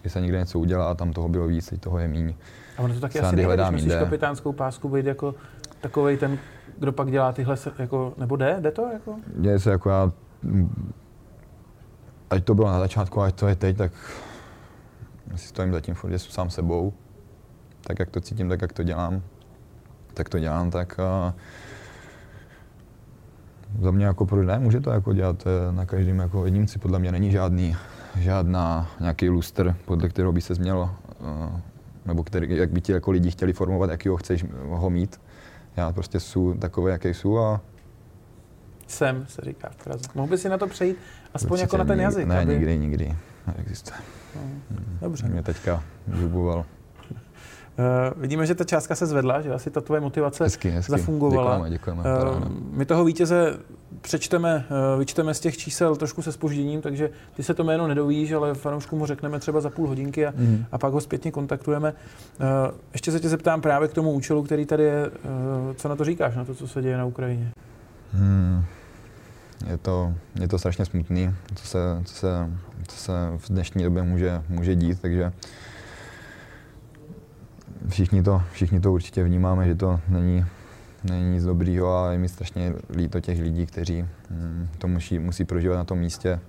kdy 0.00 0.10
se 0.10 0.20
někde 0.20 0.38
něco 0.38 0.58
udělá 0.58 0.90
a 0.90 0.94
tam 0.94 1.12
toho 1.12 1.28
bylo 1.28 1.46
víc, 1.46 1.68
teď 1.68 1.80
toho 1.80 1.98
je 1.98 2.08
míň. 2.08 2.34
A 2.78 2.82
ono 2.82 2.94
to 2.94 3.00
taky 3.00 3.20
asi 3.20 3.36
nejde, 3.36 3.56
když 3.56 3.70
musíš 3.70 3.92
kapitánskou 3.92 4.52
pásku 4.52 4.88
být 4.88 5.06
jako 5.06 5.34
takový 5.80 6.16
ten, 6.16 6.38
kdo 6.78 6.92
pak 6.92 7.10
dělá 7.10 7.32
tyhle, 7.32 7.56
jako, 7.78 8.14
nebo 8.16 8.36
jde, 8.36 8.56
jde 8.60 8.70
to 8.70 8.88
jako? 8.92 9.16
Děje 9.26 9.58
se 9.58 9.70
jako 9.70 9.90
já, 9.90 10.12
ať 12.30 12.44
to 12.44 12.54
bylo 12.54 12.68
na 12.68 12.78
začátku, 12.78 13.20
ať 13.20 13.34
to 13.34 13.48
je 13.48 13.56
teď, 13.56 13.76
tak 13.76 13.92
si 15.36 15.48
stojím 15.48 15.72
za 15.72 15.80
tím 15.80 15.94
furt, 15.94 16.10
že 16.10 16.18
jsem 16.18 16.30
sám 16.30 16.50
sebou, 16.50 16.92
tak 17.80 17.98
jak 17.98 18.10
to 18.10 18.20
cítím, 18.20 18.48
tak 18.48 18.62
jak 18.62 18.72
to 18.72 18.82
dělám, 18.82 19.22
tak 20.14 20.28
to 20.28 20.38
dělám, 20.38 20.70
tak 20.70 20.96
uh, 20.98 21.32
za 23.82 23.90
mě 23.90 24.06
jako 24.06 24.26
proč 24.26 24.46
ne, 24.46 24.58
může 24.58 24.80
to 24.80 24.90
jako 24.90 25.12
dělat 25.12 25.44
na 25.70 25.86
každém 25.86 26.18
jako 26.18 26.44
jedinci, 26.44 26.78
podle 26.78 26.98
mě 26.98 27.12
není 27.12 27.30
žádný 27.30 27.76
žádná 28.18 28.90
nějaký 29.00 29.28
lustr, 29.28 29.76
podle 29.84 30.08
kterého 30.08 30.32
by 30.32 30.40
se 30.40 30.54
mělo, 30.54 30.90
uh, 31.20 31.60
nebo 32.06 32.24
který, 32.24 32.56
jak 32.56 32.70
by 32.70 32.80
ti 32.80 32.92
jako 32.92 33.10
lidi 33.10 33.30
chtěli 33.30 33.52
formovat, 33.52 33.90
jaký 33.90 34.08
ho 34.08 34.16
chceš 34.16 34.44
ho 34.68 34.90
mít. 34.90 35.20
Já 35.76 35.92
prostě 35.92 36.20
jsem 36.20 36.58
takový, 36.58 36.92
jaký 36.92 37.14
jsem 37.14 37.38
a 37.38 37.60
jsem, 38.86 39.26
se 39.28 39.42
říká 39.44 39.70
v 39.70 39.84
Praze. 39.84 40.04
Mohl 40.14 40.28
by 40.28 40.38
si 40.38 40.48
na 40.48 40.58
to 40.58 40.66
přejít 40.66 40.96
aspoň 41.34 41.52
Určitě 41.52 41.64
jako 41.64 41.76
na 41.76 41.84
ten 41.84 42.00
jazyk? 42.00 42.26
Ne, 42.26 42.40
aby... 42.40 42.52
nikdy, 42.52 42.78
nikdy. 42.78 43.16
Neexistuje. 43.46 43.98
No, 44.34 44.40
dobře. 45.00 45.28
Mě 45.28 45.42
teďka 45.42 45.82
žuboval. 46.14 46.64
Uh, 47.78 48.22
vidíme, 48.22 48.46
že 48.46 48.54
ta 48.54 48.64
částka 48.64 48.94
se 48.94 49.06
zvedla, 49.06 49.40
že 49.40 49.52
asi 49.52 49.70
ta 49.70 49.80
tvoje 49.80 50.00
motivace 50.00 50.44
hezky, 50.44 50.70
hezky. 50.70 50.90
zafungovala. 50.90 51.68
Děkujeme, 51.68 52.02
děkujeme. 52.02 52.36
Uh, 52.36 52.48
my 52.70 52.84
toho 52.84 53.04
vítěze 53.04 53.58
přečteme, 54.00 54.64
uh, 54.94 54.98
vyčteme 54.98 55.34
z 55.34 55.40
těch 55.40 55.56
čísel 55.56 55.96
trošku 55.96 56.22
se 56.22 56.32
spožděním, 56.32 56.80
takže 56.80 57.10
ty 57.34 57.42
se 57.42 57.54
to 57.54 57.64
jméno 57.64 57.86
nedovíš, 57.86 58.32
ale 58.32 58.54
fanouškům 58.54 59.00
ho 59.00 59.06
řekneme 59.06 59.40
třeba 59.40 59.60
za 59.60 59.70
půl 59.70 59.88
hodinky 59.88 60.26
a, 60.26 60.32
mm. 60.36 60.64
a 60.72 60.78
pak 60.78 60.92
ho 60.92 61.00
zpětně 61.00 61.32
kontaktujeme. 61.32 61.92
Uh, 61.92 62.46
ještě 62.92 63.12
se 63.12 63.20
tě 63.20 63.28
zeptám 63.28 63.60
právě 63.60 63.88
k 63.88 63.92
tomu 63.92 64.12
účelu, 64.12 64.42
který 64.42 64.66
tady 64.66 64.82
je. 64.82 65.08
Uh, 65.08 65.74
co 65.74 65.88
na 65.88 65.96
to 65.96 66.04
říkáš, 66.04 66.36
na 66.36 66.44
to, 66.44 66.54
co 66.54 66.68
se 66.68 66.82
děje 66.82 66.96
na 66.96 67.04
Ukrajině? 67.04 67.50
Hmm. 68.12 68.64
Je 69.66 69.78
to, 69.78 70.14
je 70.40 70.48
to 70.48 70.58
strašně 70.58 70.84
smutný, 70.84 71.34
co 71.54 71.66
se, 71.66 71.78
co 72.04 72.14
se, 72.14 72.50
co 72.88 72.96
se 72.96 73.12
v 73.36 73.48
dnešní 73.48 73.84
době 73.84 74.02
může, 74.02 74.42
může 74.48 74.74
dít, 74.74 75.00
takže 75.00 75.32
všichni 77.88 78.22
to, 78.22 78.42
všichni 78.52 78.80
to 78.80 78.92
určitě 78.92 79.24
vnímáme, 79.24 79.66
že 79.66 79.74
to 79.74 80.00
není, 80.08 80.44
není 81.04 81.30
nic 81.30 81.44
dobrýho 81.44 81.98
a 81.98 82.12
je 82.12 82.18
mi 82.18 82.28
strašně 82.28 82.72
líto 82.90 83.20
těch 83.20 83.40
lidí, 83.40 83.66
kteří 83.66 84.04
hm, 84.30 84.68
to 84.78 84.88
musí, 84.88 85.18
musí 85.18 85.44
prožívat 85.44 85.76
na 85.76 85.84
tom 85.84 85.98
místě. 85.98 86.40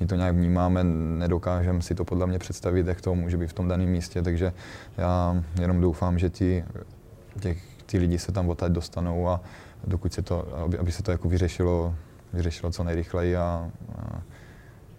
My 0.00 0.06
to 0.06 0.14
nějak 0.14 0.34
vnímáme, 0.34 0.84
nedokážeme 1.18 1.82
si 1.82 1.94
to 1.94 2.04
podle 2.04 2.26
mě 2.26 2.38
představit, 2.38 2.86
jak 2.86 3.00
to 3.00 3.14
může 3.14 3.36
být 3.36 3.46
v 3.46 3.52
tom 3.52 3.68
daném 3.68 3.88
místě, 3.88 4.22
takže 4.22 4.52
já 4.98 5.42
jenom 5.60 5.80
doufám, 5.80 6.18
že 6.18 6.30
ti, 6.30 6.64
těch, 7.40 7.62
ty 7.86 7.98
lidi 7.98 8.18
se 8.18 8.32
tam 8.32 8.48
odtaď 8.48 8.72
dostanou 8.72 9.28
a 9.28 9.40
dokud 9.86 10.12
se 10.12 10.22
to, 10.22 10.54
aby, 10.54 10.78
aby 10.78 10.92
se 10.92 11.02
to 11.02 11.10
jako 11.10 11.28
vyřešilo, 11.28 11.94
vyřešilo 12.32 12.72
co 12.72 12.84
nejrychleji 12.84 13.36
a, 13.36 13.70
a 13.98 14.22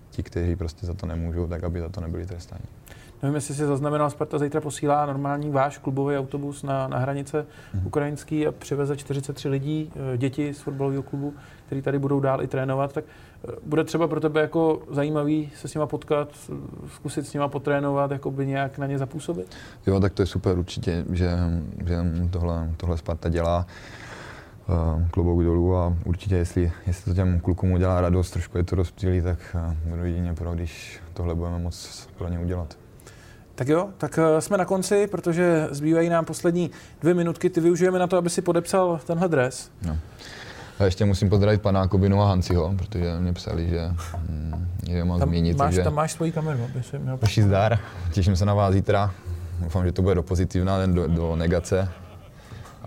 ti, 0.10 0.23
kteří 0.23 0.56
prostě 0.56 0.86
za 0.86 0.93
to 0.93 1.06
nemůžou, 1.06 1.47
tak 1.47 1.63
aby 1.63 1.79
za 1.79 1.89
to 1.89 2.01
nebyli 2.01 2.25
trestáni. 2.25 2.63
Nevím, 3.24 3.36
jestli 3.36 3.56
si 3.56 3.66
zaznamenal, 3.66 4.10
Sparta 4.10 4.40
zítra 4.40 4.62
posílá 4.62 5.06
normální 5.06 5.50
váš 5.50 5.78
klubový 5.78 6.18
autobus 6.18 6.64
na, 6.64 6.88
na 6.88 6.98
hranice 6.98 7.46
hmm. 7.74 7.88
ukrajinský 7.88 8.48
a 8.48 8.52
přiveze 8.52 8.98
43 8.98 9.50
lidí, 9.50 9.92
eh, 10.14 10.18
děti 10.18 10.54
z 10.54 10.60
fotbalového 10.60 11.04
klubu, 11.04 11.34
kteří 11.66 11.82
tady 11.82 12.00
budou 12.00 12.20
dál 12.20 12.42
i 12.42 12.48
trénovat. 12.48 12.94
Tak 12.94 13.06
eh, 13.48 13.52
bude 13.66 13.84
třeba 13.84 14.08
pro 14.08 14.20
tebe 14.20 14.42
jako 14.42 14.82
zajímavý 14.92 15.52
se 15.56 15.68
s 15.68 15.74
nima 15.74 15.88
potkat, 15.88 16.30
zkusit 16.96 17.28
s 17.28 17.34
nima 17.34 17.48
potrénovat, 17.48 18.12
jako 18.12 18.32
by 18.32 18.48
nějak 18.48 18.78
na 18.78 18.88
ně 18.88 18.98
zapůsobit? 18.98 19.56
Jo, 19.88 20.00
tak 20.00 20.14
to 20.14 20.22
je 20.22 20.26
super 20.26 20.58
určitě, 20.58 21.06
že, 21.12 21.32
že 21.86 21.98
tohle, 22.32 22.70
tohle 22.78 22.98
Sparta 22.98 23.30
dělá 23.30 23.66
klobouk 25.12 25.44
dolů 25.44 25.76
a 25.76 25.98
určitě, 26.06 26.36
jestli, 26.36 26.72
jestli 26.88 27.12
to 27.12 27.16
těm 27.16 27.40
klukům 27.40 27.72
udělá 27.72 28.02
radost, 28.02 28.32
trošku 28.32 28.58
je 28.58 28.64
to 28.64 28.76
rozptýlí, 28.76 29.22
tak 29.22 29.56
budu 29.86 30.06
jedině 30.06 30.34
pro, 30.34 30.54
když 30.54 31.00
tohle 31.14 31.36
budeme 31.36 31.60
moc 31.60 32.08
pro 32.18 32.28
ně 32.28 32.40
udělat. 32.40 32.83
Tak 33.56 33.68
jo, 33.68 33.89
tak 33.98 34.20
eh, 34.20 34.42
jsme 34.42 34.58
na 34.58 34.66
konci, 34.66 35.08
protože 35.08 35.68
zbývají 35.72 36.10
nám 36.10 36.26
poslední 36.26 36.72
dvě 37.02 37.13
minutky. 37.13 37.50
Ty 37.50 37.62
využijeme 37.62 38.00
na 38.00 38.08
to, 38.08 38.18
aby 38.18 38.30
si 38.30 38.42
podepsal 38.42 39.00
tenhle 39.08 39.28
dres. 39.28 39.72
No. 39.86 39.98
A 40.80 40.84
ještě 40.84 41.06
musím 41.06 41.30
pozdravit 41.30 41.62
pana 41.62 41.88
Kubinu 41.88 42.22
a 42.22 42.28
Hanciho, 42.28 42.74
protože 42.78 43.20
mě 43.20 43.34
psali, 43.34 43.70
že 43.70 43.92
hm, 44.30 44.68
je 44.88 45.04
mám 45.04 45.20
změnit. 45.22 45.58
Máš, 45.58 45.68
takže... 45.68 45.84
Tam 45.84 45.94
máš 45.94 46.12
svoji 46.12 46.32
kameru, 46.32 46.63
aby 46.63 46.84
si 46.84 47.00
měl... 47.00 47.20
zdar, 47.42 47.80
těším 48.12 48.36
se 48.36 48.46
na 48.46 48.54
vás 48.54 48.74
zítra. 48.74 49.13
Doufám, 49.60 49.86
že 49.86 49.92
to 49.92 50.02
bude 50.02 50.16
do 50.16 50.24
pozitivna, 50.24 50.86
do, 50.86 51.08
do 51.08 51.36
negace. 51.36 51.89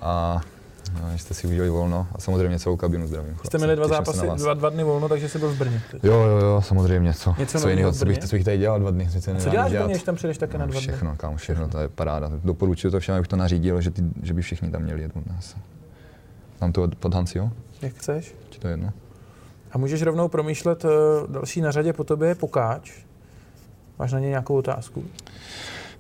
A 0.00 0.40
No, 1.02 1.18
jste 1.18 1.34
si 1.34 1.46
udělali 1.46 1.70
volno 1.70 2.06
a 2.12 2.20
samozřejmě 2.20 2.58
celou 2.58 2.76
kabinu 2.76 3.06
zdravím. 3.06 3.34
Chlapci. 3.34 3.46
Jste 3.46 3.58
měli 3.58 3.76
dva 3.76 3.88
zápasy, 3.88 4.26
dva, 4.36 4.54
dva 4.54 4.70
dny 4.70 4.84
volno, 4.84 5.08
takže 5.08 5.28
jsi 5.28 5.38
byl 5.38 5.48
v 5.48 5.58
Brně. 5.58 5.82
Teď. 5.90 6.04
Jo, 6.04 6.12
jo, 6.12 6.38
jo, 6.38 6.62
samozřejmě. 6.62 7.14
Co, 7.14 7.34
Něco 7.38 7.60
co 7.60 7.68
jiného, 7.68 7.92
co 7.92 8.04
bych, 8.04 8.18
co 8.18 8.36
bych 8.36 8.44
tady 8.44 8.58
dělal 8.58 8.80
dva 8.80 8.90
dny. 8.90 9.08
Co, 9.10 9.20
co 9.38 9.50
děláš 9.50 9.72
v 9.72 9.74
Brně, 9.74 9.90
když 9.90 10.02
tam 10.02 10.14
přijdeš 10.14 10.38
také 10.38 10.58
na 10.58 10.66
dva 10.66 10.72
dny? 10.72 10.80
Všechno, 10.80 11.16
kam, 11.16 11.36
všechno, 11.36 11.68
to 11.68 11.78
je 11.78 11.88
paráda. 11.88 12.30
Doporučuji 12.44 12.90
to 12.90 13.00
všem, 13.00 13.14
abych 13.14 13.28
to 13.28 13.36
nařídil, 13.36 13.80
že, 13.80 13.90
ty, 13.90 14.02
že 14.22 14.34
by 14.34 14.42
všichni 14.42 14.70
tam 14.70 14.82
měli 14.82 15.02
jet 15.02 15.12
od 15.14 15.26
nás. 15.26 15.56
Mám 16.60 16.72
to 16.72 16.88
pod 17.00 17.14
jo? 17.34 17.50
Jak 17.82 17.94
chceš. 17.94 18.34
Či 18.50 18.60
to 18.60 18.68
jedno. 18.68 18.92
A 19.72 19.78
můžeš 19.78 20.02
rovnou 20.02 20.28
promýšlet 20.28 20.84
uh, 20.84 20.90
další 21.28 21.60
na 21.60 21.70
řadě 21.70 21.92
po 21.92 22.04
tobě 22.04 22.34
Pokáč. 22.34 22.92
Máš 23.98 24.12
na 24.12 24.18
ně 24.18 24.28
nějakou 24.28 24.54
otázku? 24.56 25.04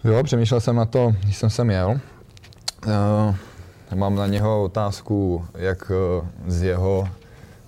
Jo, 0.04 0.22
přemýšlel 0.24 0.60
jsem 0.60 0.76
na 0.76 0.84
to, 0.84 1.12
když 1.22 1.36
jsem 1.36 1.50
sem 1.50 1.70
jel. 1.70 2.00
Uh, 2.86 3.34
Mám 3.94 4.14
na 4.14 4.26
něho 4.26 4.62
otázku, 4.62 5.44
jak 5.54 5.92
eh, 5.94 6.26
z 6.46 6.62
jeho, 6.62 7.08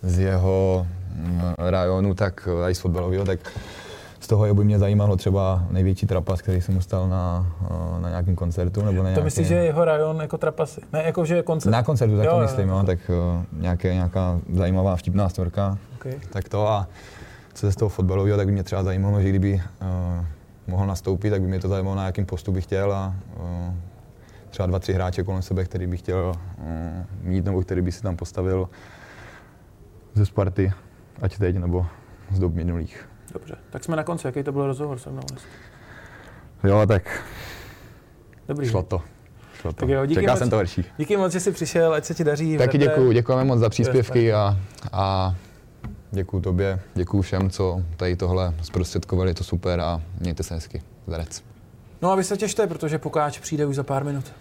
z 0.03 0.19
jeho 0.19 0.87
mm, 1.15 1.41
rajonu, 1.59 2.15
tak 2.15 2.49
eh, 2.67 2.71
i 2.71 2.75
z 2.75 2.79
fotbalového, 2.79 3.25
tak 3.25 3.39
z 4.21 4.27
toho 4.27 4.55
by 4.55 4.65
mě 4.65 4.79
zajímalo 4.79 5.17
třeba 5.17 5.65
největší 5.71 6.07
trapas, 6.07 6.43
který 6.43 6.61
jsem 6.61 6.81
stal 6.83 7.09
na, 7.09 7.47
eh, 7.63 8.01
na 8.01 8.09
nějakém 8.09 8.37
koncertu. 8.37 8.83
Nebo 8.83 9.03
na 9.03 9.03
nějaké... 9.03 9.21
To 9.21 9.25
myslíš, 9.25 9.47
že 9.47 9.55
je 9.55 9.65
jeho 9.65 9.85
rajon 9.85 10.21
jako 10.21 10.39
trapasy? 10.39 10.81
Ne, 10.93 11.03
jako 11.03 11.25
že 11.25 11.43
koncert? 11.43 11.73
Na 11.73 11.83
koncertu, 11.83 12.17
tak 12.17 12.27
jo, 12.27 12.33
to 12.33 12.41
myslím, 12.41 12.69
jo, 12.69 12.79
jo. 12.79 12.83
tak 12.87 12.99
nějaké, 13.53 13.95
nějaká 13.95 14.41
zajímavá 14.53 14.97
vtipná 14.97 15.29
storka. 15.29 15.79
Okay. 15.99 16.15
Tak 16.31 16.49
to 16.49 16.69
a 16.69 16.87
co 17.55 17.67
se 17.67 17.73
z 17.73 17.77
toho 17.77 17.89
fotbalového, 17.89 18.37
tak 18.37 18.47
by 18.47 18.53
mě 18.53 18.63
třeba 18.63 18.83
zajímalo, 18.83 19.21
že 19.21 19.29
kdyby 19.29 19.55
uh, 19.55 20.25
mohl 20.67 20.87
nastoupit, 20.87 21.31
tak 21.31 21.41
by 21.41 21.47
mě 21.47 21.61
to 21.61 21.69
zajímalo, 21.69 21.97
na 21.97 22.07
jakým 22.07 22.27
postu 22.27 22.53
bych 22.53 22.65
chtěl 22.65 22.93
a 22.93 23.15
uh, 23.37 23.75
třeba 24.51 24.67
dva, 24.67 24.79
tři 24.79 24.93
hráče 24.93 25.23
kolem 25.23 25.43
sebe, 25.43 25.65
který 25.65 25.87
bych 25.87 26.01
chtěl 26.01 26.33
uh, 26.59 26.65
mít 27.23 27.45
nebo 27.45 27.63
který 27.63 27.83
by 27.83 27.93
si 27.93 28.03
tam 28.03 28.17
postavil 28.17 28.69
ze 30.15 30.27
Sparty, 30.27 30.73
ať 31.23 31.39
teď 31.39 31.57
nebo 31.57 31.87
z 32.33 32.39
dob 32.39 32.55
minulých. 32.55 33.09
Dobře, 33.33 33.57
tak 33.71 33.85
jsme 33.85 33.97
na 33.97 34.05
konci. 34.05 34.27
Jaký 34.27 34.43
to 34.43 34.53
byl 34.53 34.67
rozhovor 34.67 34.99
se 34.99 35.11
mnou? 35.11 35.23
Jo, 36.65 36.87
tak 36.87 37.23
Dobrý. 38.49 38.69
šlo 38.69 38.83
to. 38.83 39.03
Šlo 39.61 39.73
to. 39.73 39.81
Tak 39.81 39.89
jo, 39.89 40.07
díky 40.07 40.21
Čekal 40.21 40.33
moc, 40.35 40.39
jsem 40.39 40.51
to 40.51 40.57
horší. 40.57 40.85
Díky 40.99 41.17
moc, 41.17 41.33
že 41.33 41.41
jsi 41.41 41.53
přišel, 41.53 41.95
ať 41.95 42.05
se 42.05 42.15
ti 42.15 42.25
daří. 42.25 42.59
Taky 42.59 42.79
děkuji, 42.79 43.13
děkujeme 43.13 43.45
moc 43.45 43.61
za 43.61 43.69
příspěvky 43.69 44.33
a, 44.33 44.57
a 44.93 45.35
děkuji 46.11 46.41
tobě, 46.41 46.81
děkuji 46.95 47.23
všem, 47.23 47.51
co 47.51 47.83
tady 47.97 48.17
tohle 48.17 48.55
zprostředkovali, 48.63 49.31
je 49.31 49.35
to 49.35 49.45
super 49.45 49.81
a 49.81 50.03
mějte 50.21 50.43
se 50.43 50.55
hezky. 50.55 50.83
Zdarec. 51.07 51.43
No 52.03 52.11
a 52.11 52.15
vy 52.15 52.25
se 52.25 52.37
těšte, 52.37 52.67
protože 52.67 52.99
Pokáč 52.99 53.39
přijde 53.39 53.67
už 53.67 53.77
za 53.77 53.83
pár 53.83 54.05
minut. 54.05 54.33